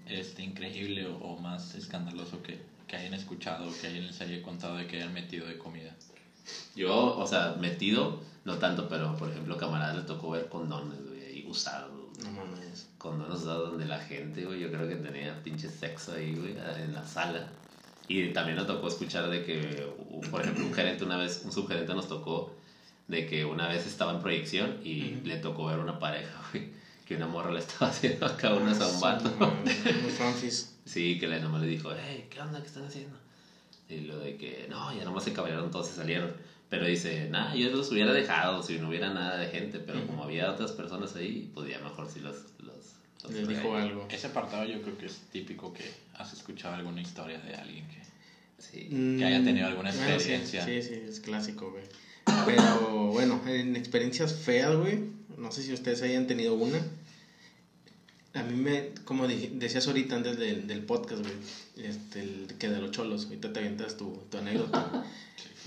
[0.07, 4.41] este, increíble o, o más escandaloso que, que hayan escuchado o que alguien les haya
[4.41, 5.93] contado de que hayan metido de comida?
[6.77, 11.25] Yo, o sea, metido, no tanto, pero por ejemplo, camaradas les tocó ver condones, güey,
[11.25, 11.91] ahí usados.
[12.77, 12.87] No mames.
[12.97, 16.93] Condones usados donde la gente, güey, yo creo que tenía pinche sexo ahí, güey, en
[16.93, 17.49] la sala.
[18.07, 19.85] Y también nos tocó escuchar de que,
[20.31, 22.53] por ejemplo, un gerente una vez, un subgerente nos tocó
[23.07, 25.27] de que una vez estaba en proyección y Ujú.
[25.27, 26.69] le tocó ver una pareja, güey,
[27.05, 29.31] que una morra le estaba haciendo acá unas a un vato.
[29.39, 30.73] Unos fanfis.
[30.85, 32.61] Sí, que la nomás le dijo, hey, ¿qué onda?
[32.61, 33.17] ¿Qué están haciendo?
[33.89, 36.33] Y lo de que, no, ya nomás se caballeron todos y salieron.
[36.69, 40.23] Pero dice, nada, yo los hubiera dejado si no hubiera nada de gente, pero como
[40.23, 42.35] había otras personas ahí, pues ya mejor si los...
[42.59, 42.75] los,
[43.23, 44.05] los Les dijo algo.
[44.11, 47.97] Ese apartado yo creo que es típico que has escuchado alguna historia de alguien que...
[48.61, 48.87] Sí.
[48.89, 50.65] Mm, Que haya tenido alguna bueno, sí, experiencia.
[50.65, 51.83] Sí, sí, es clásico, güey.
[52.45, 54.99] Pero bueno, en experiencias feas, güey,
[55.37, 56.79] no sé si ustedes hayan tenido una.
[58.33, 62.67] A mí me, como dije- decías ahorita antes del, del podcast, güey, este, el que
[62.69, 65.05] de los cholos, ahorita te avientas tu, tu anécdota.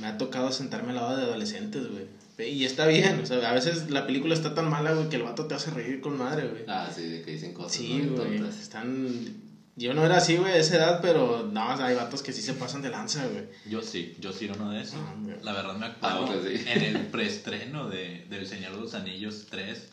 [0.01, 2.07] Me ha tocado sentarme al lado de adolescentes, güey.
[2.51, 5.23] Y está bien, o sea, a veces la película está tan mala, güey, que el
[5.25, 6.63] vato te hace reír con madre, güey.
[6.69, 7.73] Ah, sí, de que dicen cosas.
[7.73, 8.43] Sí, güey.
[8.49, 9.51] Están.
[9.77, 12.55] Yo no era así, güey, a esa edad, pero no, hay vatos que sí se
[12.55, 13.45] pasan de lanza, güey.
[13.67, 14.97] Yo sí, yo sí era uno de esos.
[14.99, 15.15] Ah.
[15.43, 16.63] La verdad me Ah, acuerdo sí.
[16.67, 19.89] en el preestreno de, del Señor de los Anillos 3.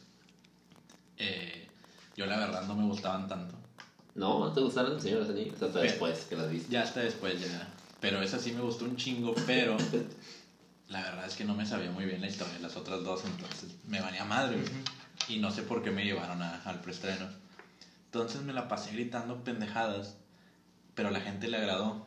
[1.18, 1.68] eh,
[2.16, 3.56] yo la verdad no me gustaban tanto.
[4.16, 5.54] No, ¿no te gustaron los señores anillos?
[5.54, 6.72] Hasta Pero- después que las viste.
[6.72, 7.68] Ya hasta después ya.
[8.00, 9.78] Pero esa sí me gustó un chingo, pero
[10.90, 13.24] la verdad es que no me sabía muy bien la historia de las otras dos,
[13.26, 14.58] entonces me valía madre.
[14.58, 14.68] güey.
[15.30, 17.28] Y no sé por qué me llevaron a- al preestreno.
[18.06, 20.16] Entonces me la pasé gritando pendejadas,
[20.96, 22.06] pero a la gente le agradó.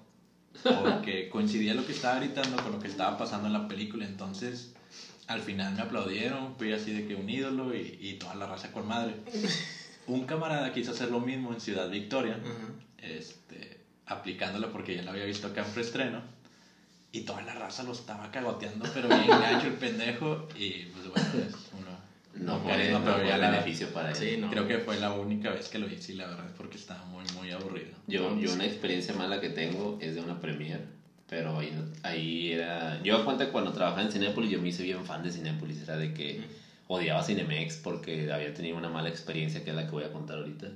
[0.62, 4.04] Porque coincidía lo que estaba gritando con lo que estaba pasando en la película.
[4.06, 4.72] Entonces
[5.26, 8.72] al final me aplaudieron, fui así de que un ídolo y, y toda la raza
[8.72, 9.16] con madre.
[10.06, 12.40] Un camarada quiso hacer lo mismo en Ciudad Victoria
[12.98, 13.69] este,
[14.10, 16.20] aplicándola porque ya la había visto acá en preestreno.
[17.12, 20.48] Y toda la raza lo estaba cagoteando, pero bien gacho el pendejo.
[20.54, 21.90] Y pues bueno, es uno.
[22.34, 24.16] No, no fue, no pero fue ya la- beneficio para él.
[24.16, 24.48] Sí, no.
[24.50, 27.04] Creo que fue la única vez que lo hice y la verdad es porque estaba
[27.06, 27.90] muy, muy aburrido.
[28.06, 30.84] Yo, yo una experiencia mala que tengo es de una premiere,
[31.28, 33.02] pero ahí, no- ahí era...
[33.02, 35.82] Yo a cuenta que cuando trabajaba en Cinépolis yo me hice bien fan de Cinépolis,
[35.82, 36.40] era de que
[36.86, 40.38] odiaba Cinemex porque había tenido una mala experiencia que es la que voy a contar
[40.38, 40.68] ahorita.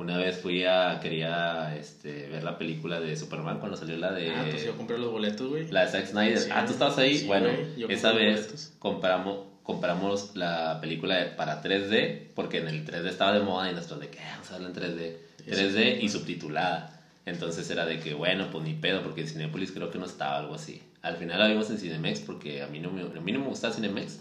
[0.00, 0.98] Una vez fui a...
[1.02, 4.30] quería este, ver la película de Superman cuando salió la de...
[4.30, 5.70] Ah, pues yo compré los boletos, güey.
[5.70, 6.38] La de Zack Snyder.
[6.38, 7.18] Sí, ah, ¿tú estabas ahí?
[7.18, 7.48] sí, bueno,
[7.88, 13.70] esa vez compramos, compramos la película para 3D, porque en el 3D estaba de moda
[13.70, 15.16] y nosotros de que "Ah, vamos a verla en 3D.
[15.44, 16.04] Sí, 3D sí.
[16.06, 16.96] y subtitulada.
[17.26, 20.38] Entonces era de que, bueno, pues ni pedo, porque en Cinepolis creo que no estaba
[20.38, 20.82] algo así.
[21.02, 23.46] Al final la vimos en Cinemex porque a mí no me, a mí no me
[23.48, 24.20] gustaba Cinemex.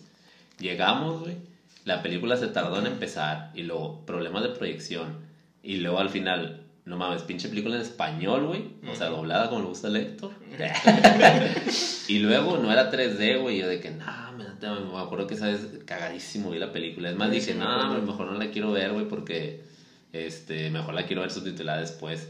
[0.59, 1.37] Llegamos, güey.
[1.85, 5.28] La película se tardó en empezar y luego problemas de proyección.
[5.63, 8.63] Y luego al final, no mames, pinche película en español, güey.
[8.91, 10.31] O sea, doblada como le gusta al Héctor.
[12.07, 13.59] y luego no era 3D, güey.
[13.59, 17.09] Yo de que, no, me, me acuerdo que esa vez cagadísimo vi la película.
[17.09, 18.05] Es más, dije, no, acuerdo.
[18.05, 19.61] mejor no la quiero ver, güey, porque
[20.13, 22.29] este, mejor la quiero ver subtitulada después.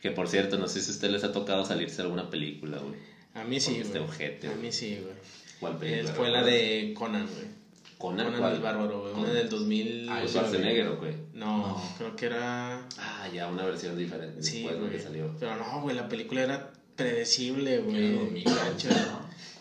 [0.00, 2.94] Que por cierto, no sé si a usted les ha tocado salirse alguna película, güey.
[3.34, 4.10] A mí sí, este güey.
[4.10, 5.14] ojete, A mí sí, güey.
[5.60, 6.14] ¿Cuál Eh, película?
[6.14, 7.57] Fue la de Conan, güey.
[7.98, 9.12] Conan, Conan el Bárbaro, güey.
[9.12, 9.34] Una Conan.
[9.34, 10.08] del 2000.
[10.08, 10.50] Ah, ¿Pues eso lo vi.
[10.56, 11.14] Schwarzenegger güey?
[11.34, 11.82] No, No.
[11.98, 12.88] creo que era.
[12.98, 14.42] Ah, ya, una versión diferente.
[14.42, 14.86] Sí, después, ¿no?
[14.86, 14.96] güey.
[14.96, 15.34] que salió.
[15.40, 17.96] Pero no, güey, la película era predecible, güey.
[18.14, 18.88] Era 2011, Gacho.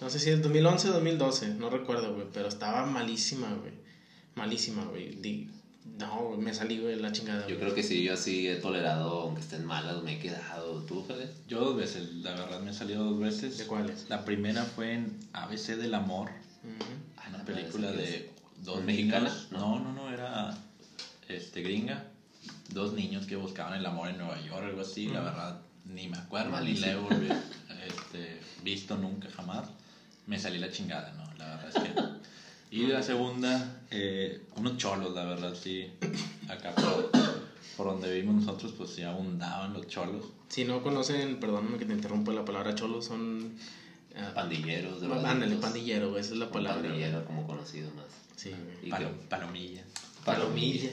[0.01, 2.27] No sé si es 2011 o 2012, no recuerdo, güey.
[2.31, 3.73] Pero estaba malísima, güey.
[4.35, 5.15] Malísima, güey.
[5.15, 5.49] Di-
[5.97, 7.41] No, güey, me salí, güey, la chingada.
[7.47, 7.59] Yo güey.
[7.59, 10.83] creo que sí, yo así he tolerado, aunque estén malas, me he quedado.
[10.83, 11.29] ¿Tú, Fede?
[11.47, 13.57] Yo dos veces, la verdad me he salido dos veces.
[13.57, 14.05] ¿De cuáles?
[14.09, 16.29] La primera fue en ABC del Amor,
[16.63, 16.85] no,
[17.53, 18.31] película ¿esa qué de
[18.63, 19.29] dos ¿Mexicana?
[19.29, 19.47] niños.
[19.51, 20.55] No, no, no, era
[21.27, 22.05] este gringa.
[22.69, 25.07] Dos niños que buscaban el amor en Nueva York, algo así.
[25.07, 25.25] La Mm.
[25.25, 26.85] verdad, ni me acuerdo, ni Malísimo.
[26.85, 27.35] la he volvido,
[27.87, 29.67] este, visto nunca jamás.
[30.25, 31.23] Me salí la chingada, ¿no?
[31.37, 32.75] La verdad es que.
[32.75, 35.89] Y la segunda, eh, unos cholos, la verdad, sí.
[36.49, 37.09] Acá por,
[37.77, 40.25] por donde vivimos nosotros, pues sí abundaban los cholos.
[40.49, 43.53] Si no conocen, perdóname que te interrumpa la palabra cholo, son.
[44.19, 46.81] Ah, Pandilleros, de Ándale, pandillero, güey, esa es la palabra.
[46.81, 48.05] Pandillero, como conocido más.
[48.35, 48.51] Sí.
[48.83, 49.83] Y Palo- que- palomilla.
[50.25, 50.89] Palomilla.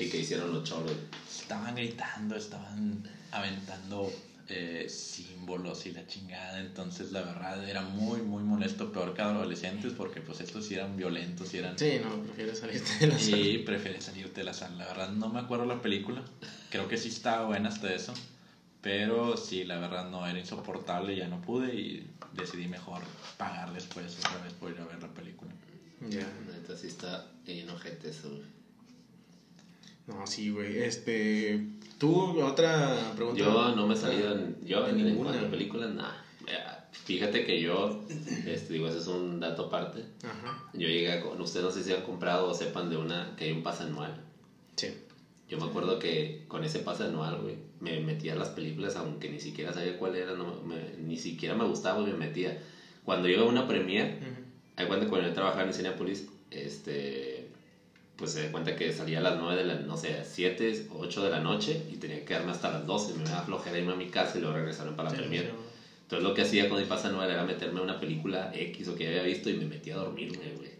[0.00, 0.92] ¿Y que hicieron los cholos?
[1.28, 4.12] Estaban gritando, estaban aventando
[4.48, 6.60] eh, símbolos y la chingada.
[6.60, 10.96] Entonces, la verdad, era muy, muy molesto, peor que adolescentes, porque pues estos sí eran
[10.96, 11.76] violentos y eran...
[11.76, 13.36] Sí, no, prefieres salirte de la sala.
[13.38, 14.76] Y preferí salirte de la sala.
[14.76, 16.22] La verdad, no me acuerdo la película.
[16.70, 18.14] Creo que sí estaba buena hasta eso.
[18.86, 21.16] Pero sí, la verdad, no era insoportable.
[21.16, 23.02] Ya no pude y decidí mejor
[23.36, 25.50] pagar después otra vez por ir a ver la película.
[26.08, 26.24] Ya.
[26.46, 28.42] Neta, sí está enojete eso, güey.
[30.06, 30.84] No, sí, güey.
[30.84, 31.66] Este.
[31.98, 33.40] ¿Tú, otra pregunta?
[33.40, 35.30] Yo no me he salido en, yo en, en ninguna.
[35.30, 36.22] cuanto a películas, nada.
[36.92, 38.04] Fíjate que yo,
[38.46, 40.04] este, digo, ese es un dato aparte.
[40.24, 40.62] Ajá.
[40.74, 43.44] Yo llegué a, con ustedes no sé si han comprado o sepan de una, que
[43.44, 44.24] hay un pase anual.
[44.76, 44.88] Sí.
[45.48, 49.28] Yo me acuerdo que con ese pase anual, güey, me metía a las películas, aunque
[49.28, 52.56] ni siquiera sabía cuál era, no, me- ni siquiera me gustaba, güey, me metía.
[53.04, 54.14] Cuando iba a una premiere,
[54.76, 57.44] hay cuenta que cuando yo trabajaba en Cinepolis, este,
[58.16, 61.22] pues se da cuenta que salía a las 9 de la, no sé, 7, 8
[61.22, 63.94] de la noche y tenía que quedarme hasta las 12, me daba flojera irme a
[63.94, 65.50] mi casa y luego regresarme para la Sí, premiere.
[66.02, 68.94] Entonces lo que hacía con mi pase anual era meterme a una película X o
[68.94, 70.70] que había visto y me metía a dormirme, güey.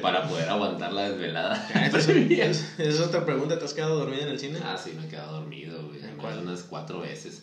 [0.00, 1.66] Para poder aguantar la desvelada.
[1.86, 3.58] Esa, es, esa es otra pregunta.
[3.58, 4.58] ¿Te has quedado dormida en el cine?
[4.62, 6.00] Ah, sí, me he quedado dormido, güey.
[6.40, 7.42] Unas cuatro veces.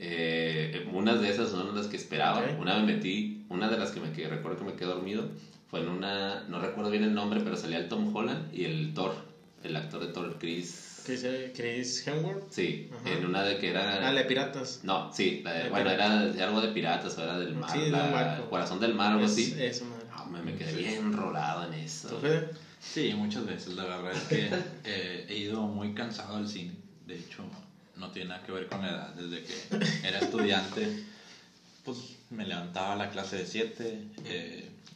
[0.00, 2.38] Eh, unas de esas son las que esperaba.
[2.40, 2.60] Ok.
[2.60, 5.28] Una me metí, una de las que me quedé, recuerdo que me quedé dormido,
[5.68, 8.94] fue en una, no recuerdo bien el nombre, pero salía el Tom Holland y el
[8.94, 9.12] Thor,
[9.64, 11.02] el actor de Thor, Chris.
[11.04, 12.50] Chris, eh, Chris Hemsworth.
[12.50, 13.10] Sí, Ajá.
[13.16, 14.06] en una de que era...
[14.06, 14.80] Ah, la de piratas.
[14.82, 16.20] No, sí, la de- bueno, piratas.
[16.22, 17.70] era de algo de piratas o era del mar.
[17.72, 18.50] Sí, la- barco.
[18.50, 19.54] Corazón del mar, algo Es- así.
[19.58, 19.84] Eso.
[19.90, 19.97] Ah,
[20.28, 22.20] me, me quedé bien rolado en eso.
[22.80, 23.74] Sí, muchas veces.
[23.74, 24.50] La verdad es que
[24.84, 26.74] eh, he ido muy cansado al cine.
[27.06, 27.44] De hecho,
[27.96, 29.14] no tiene nada que ver con la edad.
[29.14, 30.88] Desde que era estudiante,
[31.84, 34.00] pues me levantaba a la clase de 7,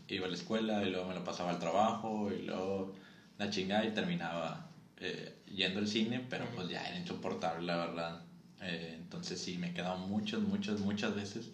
[0.08, 2.92] iba a la escuela y luego me lo pasaba al trabajo y luego
[3.38, 4.66] la chingada y terminaba
[4.98, 8.20] eh, yendo al cine, pero pues ya era insoportable, la verdad.
[8.60, 11.50] Eh, entonces sí, me he quedado muchas, muchas, muchas veces.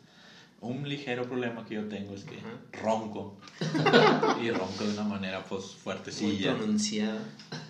[0.61, 2.37] Un ligero problema que yo tengo es que
[2.83, 3.37] ronco.
[4.43, 6.57] y ronco de una manera pues Muy fuertecilla.
[6.57, 7.21] pronunciada.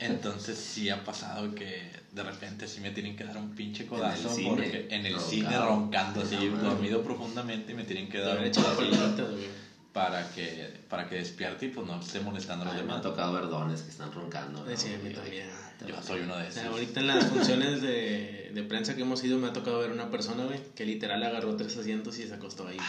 [0.01, 4.31] Entonces sí ha pasado que de repente sí me tienen que dar un pinche codazo
[4.31, 5.31] cine, porque en el roncado.
[5.31, 9.67] cine roncando así, No, dormido profundamente y me tienen que dar un güey.
[9.99, 12.97] Para que para que despierte y pues no esté molestando a los Ay, me demás.
[12.99, 14.65] han tocado verdones que están roncando.
[14.65, 14.77] ¿no?
[14.77, 15.47] Sí, a mí Ay, también.
[15.87, 16.75] Yo soy uno de O sea, esos.
[16.75, 20.11] ahorita en las funciones de, de prensa que hemos ido me ha tocado ver una
[20.11, 22.89] persona, güey, que literal agarró tres asientos y se acostó ahí, güey.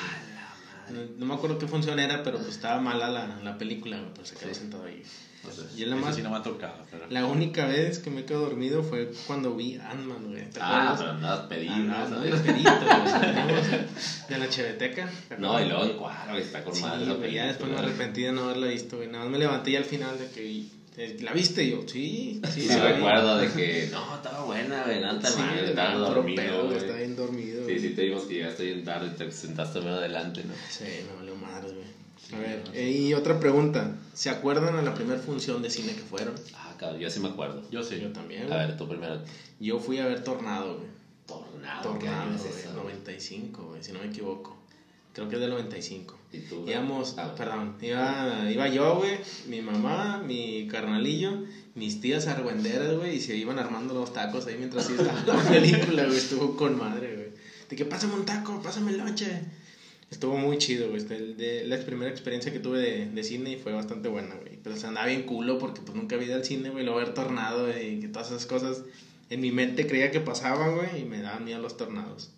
[0.92, 4.26] No, no me acuerdo qué función era, pero pues estaba mala la, la película, pero
[4.26, 4.60] se quedó Sí.
[4.62, 5.04] sentado ahí.
[5.42, 6.16] Entonces, Y es la más...
[6.16, 9.56] sí no me ha tocado, pero La única vez que me quedo dormido fue cuando
[9.56, 10.50] vi Ant-Man, güey.
[10.50, 12.10] ¿Te Ah, pero andabas pedido, Ah, ¿no?
[12.10, 12.32] no, güey.
[12.32, 13.64] Salimos
[14.28, 15.10] de la cheveteca.
[15.30, 18.44] ¿te No, y luego cuadro, está con Sí, madre ya después me arrepentí de no
[18.44, 19.08] haberla visto, güey.
[19.08, 20.66] Nada más me levanté y al final de que...
[20.98, 21.64] eh, ¿La viste?
[21.64, 22.94] Y yo, sí, sí, Sí, la vi.
[22.94, 27.16] recuerdo de que no, estaba buena, güey, no Sí, mal, estaba dormido, pedo, güey, bien
[27.16, 27.58] dormido.
[27.60, 27.80] Sí, güey.
[27.80, 30.54] sí, te vimos que llegaste bien tarde y te sentaste medio adelante, ¿no?
[30.70, 31.86] Sí, me valió madres, güey.
[32.28, 33.96] Sí, a ver, no, eh, y otra pregunta.
[34.14, 36.36] ¿Se acuerdan a la primera función de cine que fueron?
[36.54, 37.64] Ah, cabrón, yo sí me acuerdo.
[37.72, 38.00] yo sí.
[38.02, 39.22] Yo también, A ver, tú primero.
[39.60, 40.90] Yo fui a ver Tornado, güey.
[41.26, 42.64] Tornado, ¿qué año Tornado, es güey.
[42.64, 42.74] eso?
[42.74, 44.58] 95, güey, si no me equivoco.
[45.14, 46.19] Creo que es del 95.
[46.32, 46.66] ¿Y tú?
[46.68, 51.44] Íbamos, Ah, perdón, iba, iba yo, güey, mi mamá, mi carnalillo,
[51.76, 55.50] mis tías argüenderas, güey, y se iban armando los tacos ahí mientras sí estaba la
[55.50, 57.28] película, güey, estuvo con madre, güey.
[57.70, 59.42] De que pásame un taco, pásame el lonche.
[60.12, 63.74] Estuvo muy chido, güey, este, la primera experiencia que tuve de, de cine y fue
[63.74, 64.58] bastante buena, güey.
[64.64, 67.14] Pero se andaba bien culo porque pues nunca había ido al cine, güey, luego ver
[67.14, 68.84] tornado y que todas esas cosas
[69.30, 72.32] en mi mente creía que pasaban, güey, y me daban miedo los tornados.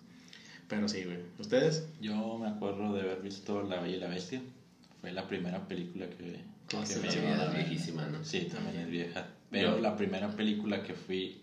[0.71, 1.17] Pero sí, güey.
[1.37, 1.85] ¿Ustedes?
[2.01, 4.41] Yo me acuerdo de haber visto La Bella y la Bestia.
[5.01, 6.15] Fue la primera película que,
[6.67, 7.43] Que me sí, olvidó.
[7.49, 8.23] es viejísima, ¿no?
[8.23, 9.27] Sí, también es vieja.
[9.51, 11.41] Pero Yo- la primera película que fui,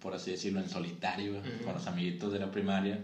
[0.00, 1.64] por así decirlo, en solitario, Ujú.
[1.64, 3.00] con los amiguitos de la primaria,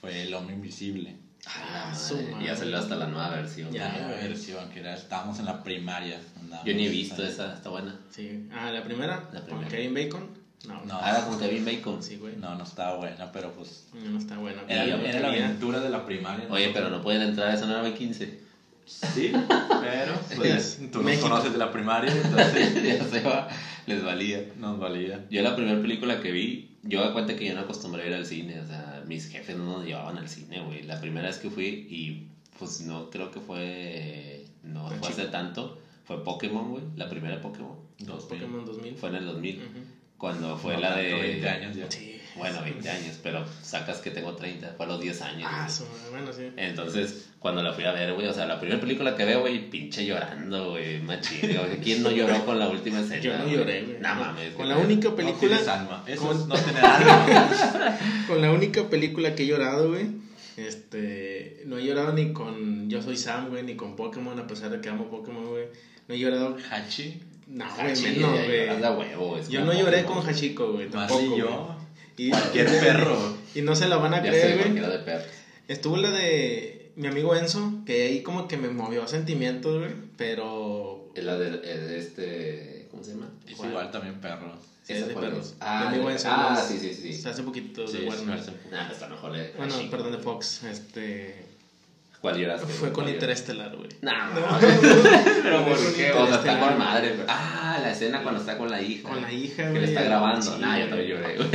[0.00, 1.14] fue El Hombre Invisible.
[1.46, 3.70] Ah, Ah, ya salió hasta la nueva versión.
[3.72, 4.28] Ya, la güey.
[4.28, 6.20] versión que era, estábamos en la primaria.
[6.64, 7.98] Yo ni he visto esa, está buena.
[8.10, 8.46] Sí.
[8.52, 9.28] Ah, la primera.
[9.32, 9.68] La Con primera.
[9.68, 10.39] Kevin Bacon.
[10.66, 10.84] No.
[10.84, 10.98] No.
[11.00, 12.02] Era con Kevin Bacon.
[12.02, 12.36] Sí, güey.
[12.36, 13.86] No, no estaba buena, pero pues...
[13.94, 14.60] No, no está bueno.
[14.68, 16.46] Era, yo era la aventura de la primaria.
[16.50, 16.72] Oye, ¿no?
[16.74, 18.50] pero no pueden entrar, eso no era 15.
[18.84, 19.32] Sí,
[19.80, 21.28] pero pues, tú nos México.
[21.28, 23.48] conoces de la primaria, entonces ya se va,
[23.86, 24.44] les valía.
[24.58, 25.24] nos valía.
[25.30, 28.14] Yo la primera película que vi, yo me cuenta que yo no acostumbré a ir
[28.14, 30.82] al cine, o sea, mis jefes no nos llevaban al cine, güey.
[30.82, 32.26] La primera vez que fui y
[32.58, 37.76] pues no creo que fue, no fue hace tanto, fue Pokémon, güey, la primera Pokémon.
[38.00, 38.96] Dos Pokémon 2000.
[38.96, 39.68] Fue en el 2000, Ujú.
[40.20, 41.14] Cuando fue No la de...
[41.14, 41.90] 20 años ya.
[41.90, 42.06] Sí.
[42.36, 45.48] Bueno, 20 años, pero sacas que tengo 30, fue a los 10 años.
[45.52, 45.68] Ah,
[46.10, 46.48] bueno, sí.
[46.56, 49.68] Entonces, cuando la fui a ver, güey, o sea, la primera película que veo, güey,
[49.68, 51.40] pinche llorando, güey, machín.
[51.40, 51.78] güey.
[51.82, 53.20] ¿Quién no lloró con la última escena?
[53.20, 53.98] Yo no lloré, güey.
[54.00, 54.54] No mames.
[54.54, 55.38] Con la única No película.
[55.56, 56.04] tienes alma.
[56.06, 57.98] Eso con- es no tener alma.
[58.28, 60.06] Con la única película que he llorado, güey.
[60.56, 61.62] Este.
[61.66, 64.80] No he llorado ni con Yo Soy Sam, güey, ni con Pokémon, a pesar de
[64.80, 65.64] que amo Pokémon, güey.
[66.08, 66.56] No he llorado.
[66.70, 67.20] Hachi.
[67.50, 68.80] No, Ah, güey, sí, menos, de güey.
[68.96, 71.22] huevo, es Yo como no lloré con Hachiko, güey, Más tampoco.
[71.22, 71.38] y güey.
[71.40, 71.76] yo.
[72.16, 73.36] Y, Cualquier perro.
[73.54, 75.04] Y no se la van a Ya sé, creer, cualquiera güey.
[75.04, 75.18] de.
[75.68, 79.92] Estuvo la de mi amigo Enzo, que ahí como que me movió sentimientos, güey.
[80.16, 81.10] Pero.
[81.14, 83.30] Es la de, es de este, ¿cómo se llama?
[83.48, 83.70] Es ¿Cuál?
[83.70, 84.52] igual también perro.
[84.86, 85.46] Es ¿Esa de cuál perros.
[85.48, 85.56] es?
[85.60, 86.64] Ah, de mi buen ah, Samuel.
[86.80, 87.28] sí, sí, sí.
[87.28, 88.36] Hace poquito Sí, de es Warner.
[88.36, 88.54] Carson.
[88.70, 89.90] Nah, está mejor de Bueno, Hachiko.
[89.90, 90.62] perdón, de Fox.
[90.64, 91.44] Este.
[92.20, 92.66] ¿Cuál lloraste?
[92.66, 93.88] Fue con ¿Cuál Interestelar, güey.
[94.02, 94.58] Nah, No.
[95.42, 96.12] pero Fue ¿por qué?
[96.12, 97.10] O sea, está con madre.
[97.16, 99.08] pero- Ah, la escena cuando está con la hija.
[99.08, 99.80] Con la hija, Que güey.
[99.82, 100.42] le está grabando.
[100.42, 101.48] Sí, nah, yo también lloré, güey.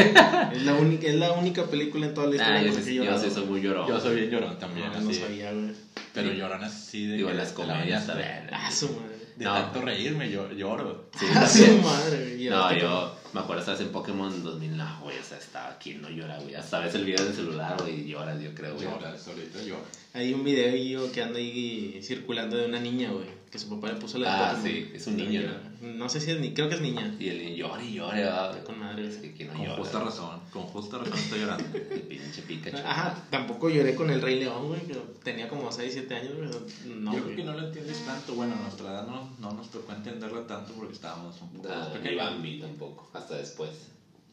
[0.57, 3.19] Es la, única, es la única película en toda la historia Nah, yo, que yo
[3.19, 3.87] sí soy muy llorón.
[3.87, 5.19] Yo soy bien llorón también, No, no así.
[5.19, 5.71] sabía, güey.
[6.13, 6.35] Pero Sí.
[6.37, 7.15] llorón así de.
[7.17, 8.47] Digo, que en las comedias también.
[8.51, 9.15] Ah, su madre.
[9.35, 9.53] De No.
[9.53, 11.09] tanto reírme, yo lloro.
[11.19, 12.49] Sí, ah, su madre, güey.
[12.49, 16.09] No, yo me acuerdo, estabas en Pokémon 2000, no, güey, o sea, estaba aquí, no
[16.09, 16.55] llora, güey.
[16.55, 18.87] Hasta ves el video del celular, güey, y lloras, yo creo, güey.
[18.87, 19.83] Lloras, ahorita lloro.
[20.15, 23.27] Hay un video yo que anda ahí circulando de una niña, güey.
[23.51, 25.41] Que su papá le puso la Ah, sí, es un niño,
[25.81, 27.13] No sé si es ni, creo que es niña.
[27.19, 28.63] Y el niño llora y llora, güey.
[28.63, 29.07] Con madre.
[29.07, 29.75] Es que, no Con llora.
[29.77, 31.63] justa razón, con justa razón estoy llorando.
[31.91, 32.77] El pinche Pikachu.
[32.77, 34.81] Ajá, tampoco lloré con el Rey León, güey.
[34.87, 36.49] Que tenía como 6, 7 años, güey.
[36.97, 37.33] No, Yo güey.
[37.33, 38.35] creo que no lo entiendes tanto.
[38.35, 41.87] Bueno, a nuestra edad no, no nos tocó entenderla tanto porque estábamos un poco más
[41.89, 42.17] Ah, pequeños.
[42.25, 43.69] Bambi tampoco, hasta después.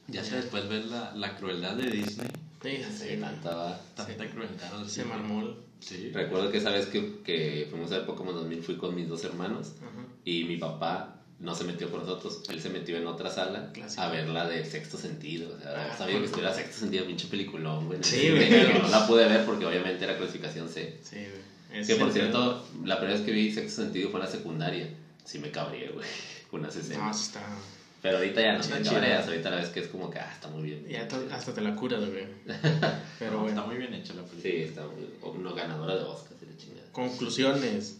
[0.08, 2.28] Ya sea después ver la, la crueldad de Disney.
[2.62, 3.80] Sí, Sí, sí, tanta va.
[3.94, 4.80] Tanta crueldad.
[4.80, 5.56] o Se sea, marmol.
[5.80, 6.10] Sí.
[6.12, 9.24] Recuerdo que esa vez que, que fuimos a ver Pokémon 2000 fui con mis dos
[9.24, 10.06] hermanos Ajá.
[10.24, 14.00] y mi papá no se metió con nosotros, él se metió en otra sala Clásico.
[14.00, 15.56] a ver la de Sexto Sentido.
[15.56, 17.98] O sea, Ah, sabía que estuviera Sexto Sentido, pinche peliculón, güey.
[18.04, 18.48] Sí, güey.
[18.80, 21.00] no la pude ver porque obviamente era clasificación C.
[21.02, 21.84] Sí, güey.
[21.84, 24.88] Que por cierto, la primera vez que vi Sexto Sentido fue en la secundaria.
[25.24, 26.06] Sí me cabré, güey,
[26.50, 27.18] con unas No, escenas.
[27.18, 27.40] sí está.
[28.02, 28.94] Pero ahorita ya no Está me chido.
[28.94, 30.84] cabreas, ahorita la vez que es como que, ah, está muy bien.
[30.88, 32.24] Ya hasta te la curas, güey.
[33.18, 33.48] Pero No, bueno.
[33.50, 34.42] Está muy bien hecha la película.
[34.42, 36.86] Sí, está muy o Una ganadora de Oscar, y la chingada.
[36.92, 37.98] Conclusiones.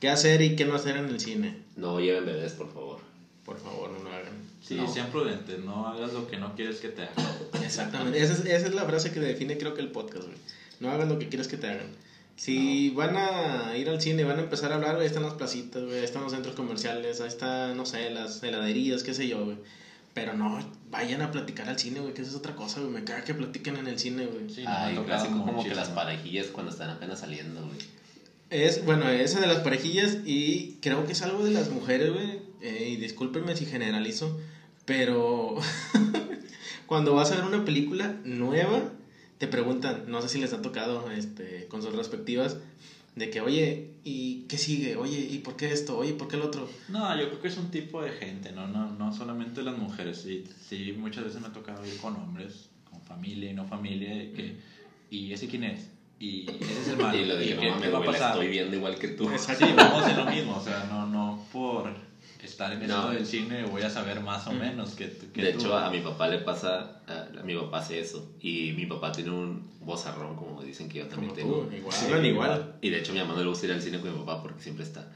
[0.00, 1.62] ¿Qué hacer y qué no hacer en el cine?
[1.76, 2.98] No lleven bebés, por favor.
[3.44, 4.34] Por favor, no lo hagan.
[4.60, 4.92] Sí, No.
[4.92, 7.36] sean prudentes, no hagas lo que no quieres que te hagan.
[7.64, 8.20] Exactamente.
[8.20, 10.36] Esa es, esa es la frase que define creo que el podcast, güey.
[10.80, 11.86] No hagan lo que quieres que te hagan.
[12.36, 15.34] Si van a ir al cine, van a empezar a hablar, güey, ahí están las
[15.34, 19.26] placitas, güey, ahí están los centros comerciales, ahí están, no sé, las heladerías, qué sé
[19.26, 19.56] yo, güey.
[20.12, 20.58] Pero no,
[20.90, 22.92] vayan a platicar al cine, güey, que eso es otra cosa, güey.
[22.92, 24.50] Me caga que platiquen en el cine, güey.
[24.50, 25.76] Sí, no, Ay, tocado clásico como que muchísimo.
[25.80, 27.78] las parejillas cuando están apenas saliendo, güey.
[28.48, 32.38] Es, bueno, esa de las parejillas y creo que es algo de las mujeres, güey.
[32.60, 34.38] eh, y discúlpenme si generalizo,
[34.84, 35.56] pero
[36.86, 38.92] cuando vas a ver una película nueva,
[39.38, 42.56] te preguntan, no sé si les ha tocado este, con sus respectivas,
[43.14, 44.96] de que, oye, ¿y qué sigue?
[44.96, 45.96] Oye, ¿y por qué esto?
[45.96, 46.68] Oye, ¿por qué el otro?
[46.88, 50.18] No, yo creo que es un tipo de gente, no, no, no solamente las mujeres.
[50.18, 54.14] Sí, sí, muchas veces me ha tocado ir con hombres, con familia y no familia,
[54.14, 54.56] de que,
[55.10, 55.88] ¿y ese quién es?
[56.18, 57.18] Y ese es el malo.
[57.18, 58.32] y lo de ¿Y que no mames, va a pasar?
[58.32, 59.28] estoy viendo igual que tú.
[59.30, 59.66] Exacto.
[59.66, 61.90] Sí, vamos en lo mismo, o sea, no, no por
[62.46, 63.10] estar en esto No.
[63.10, 65.58] del cine voy a saber más o menos que, que De tú.
[65.58, 68.32] hecho, a mi papá le pasa, a, a mi papá hace eso.
[68.40, 71.66] Y mi papá tiene un vozarrón, como dicen que yo también Como tengo.
[71.68, 72.74] tú, igual, Sí, hablan igual.
[72.80, 74.62] Y de hecho, mi mamá no le gusta ir al cine con mi papá porque
[74.62, 75.10] siempre está.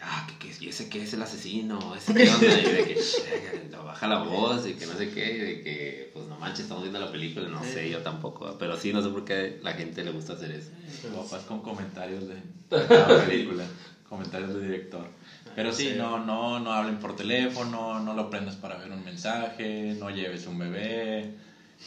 [0.00, 1.94] Ah, ¿qué, qué, ¿y ese qué es el asesino?
[1.94, 2.60] ¿Ese qué onda?
[2.60, 5.36] Y de que, "Shh, baja la voz y que no sé qué.
[5.36, 7.48] Y de que, pues no manches, estamos viendo la película.
[7.48, 8.56] No sé, yo tampoco.
[8.58, 10.70] Pero sí, no sé por qué la gente le gusta hacer eso.
[11.00, 12.34] Tu papá es con comentarios de
[12.68, 13.64] cada película,
[14.08, 15.08] comentarios de director.
[15.56, 15.94] Pero sí, Sí.
[15.96, 20.46] no, no, no hablen por teléfono, no lo prendas para ver un mensaje, no lleves
[20.46, 21.32] un bebé,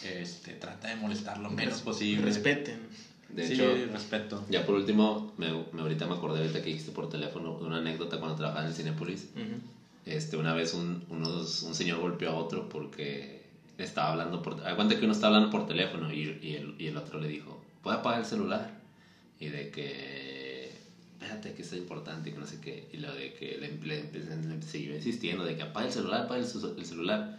[0.04, 2.26] este, trata de molestar lo menos posible.
[2.26, 2.88] Respeten.
[3.30, 4.44] De sí, hecho, respeto.
[4.50, 7.78] ya por último, me, me- ahorita me acordé ahorita que dijiste por teléfono de una
[7.78, 9.28] anécdota cuando trabajaba en el Cinépolis.
[9.36, 9.62] Ujú.
[10.08, 13.44] Este, una vez un, unos, un señor golpeó a otro porque
[13.78, 14.66] estaba hablando por...
[14.66, 17.62] Aguanta que uno está hablando por teléfono y, y, el, y el otro le dijo,
[17.84, 18.72] ¿puede apagar el celular?
[19.40, 20.29] Y de que...
[21.30, 22.90] Espérate, que esto es importante y que no sé qué.
[22.92, 26.22] Y lo de que le, le, empecé- le siguió insistiendo de que apague el celular,
[26.24, 27.38] apague el, el celular.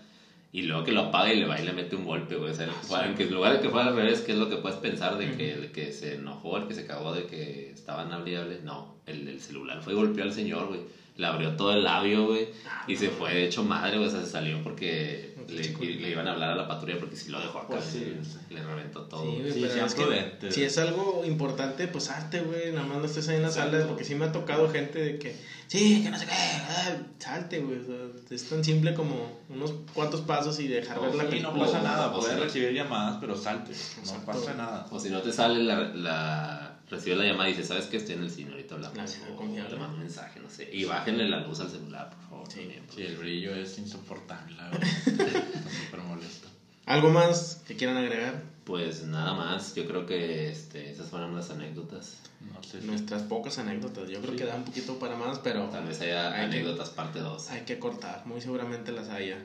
[0.52, 2.50] Y luego que lo apaga y le va y le mete un golpe, güey.
[2.50, 5.16] O sea, en lugar de que fuera al revés, ¿qué es lo que puedes pensar
[5.18, 8.60] de que, de que se enojó, el que se cagó de que estaban hablable?
[8.64, 10.80] No, el del celular fue y golpeó al señor, güey.
[11.16, 12.48] Le abrió todo el labio, güey.
[12.88, 14.08] Y se fue de hecho madre, güey.
[14.08, 15.62] O sea, se salió porque le,
[15.96, 18.14] le iban a hablar a la patrulla porque si lo dejó acá, Pues sí,
[18.50, 19.22] le, le reventó todo.
[19.22, 23.04] Sí, Sí, pero es que si es algo importante, pues salte, güey, nada más no
[23.06, 25.36] estés ahí en la sala, porque sí me ha tocado gente de que,
[25.66, 27.96] sí, que no sé qué, ah, salte, güey, o sea,
[28.30, 31.64] es tan simple como unos cuantos pasos y dejar ver la Sí, no película.
[31.66, 34.26] pasa nada, puedes sea, recibir llamadas, pero salte, no Exacto.
[34.26, 34.86] pasa nada.
[34.90, 36.59] O si no te sale la, la
[36.90, 37.96] recibe la llamada y dice, ¿sabes qué?
[37.98, 38.96] Estoy en el cine, ahorita hablamos.
[38.98, 39.70] La vieja O confiable.
[39.70, 40.68] te mando un mensaje, no sé.
[40.72, 42.46] Y bájenle la luz al celular, por favor.
[42.50, 42.60] Sí.
[42.60, 44.88] también, Sí, el brillo es insoportable, la verdad.
[45.06, 46.48] Está súper molesto.
[46.86, 48.42] ¿Algo más que quieran agregar?
[48.64, 52.16] Pues nada más, yo creo que este, esas fueron las anécdotas.
[52.54, 52.86] No sé si...
[52.86, 54.38] Nuestras pocas anécdotas, yo creo Sí.
[54.38, 57.50] que da un poquito para más, pero Tal vez haya Hay que- anécdotas parte 2.
[57.50, 59.38] hay que cortar, muy seguramente las haya.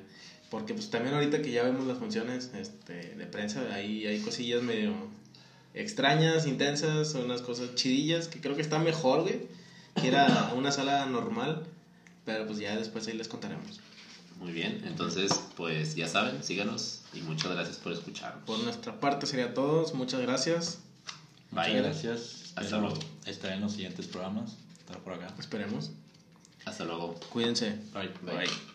[0.49, 4.61] Porque pues también ahorita que ya vemos las funciones este, de prensa, ahí hay cosillas
[4.63, 4.93] medio
[5.75, 9.47] extrañas, intensas, unas cosas chidillas que creo que está mejor, güey,
[10.01, 11.63] que era una sala normal,
[12.25, 13.79] pero pues ya después ahí les contaremos.
[14.39, 18.43] Muy bien, entonces pues ya saben, síganos y muchas gracias por escucharnos.
[18.45, 20.79] Por nuestra parte sería todo, muchas gracias,
[21.51, 21.81] Muchas Bye.
[21.81, 22.53] gracias.
[22.55, 22.99] Hasta luego.
[23.25, 24.57] Estar en los siguientes programas.
[24.79, 25.33] Estar por acá.
[25.39, 25.91] esperemos.
[26.65, 27.15] Hasta luego.
[27.31, 27.77] Cuídense.
[27.93, 28.09] Bye.
[28.23, 28.37] Bye.
[28.37, 28.74] Bye.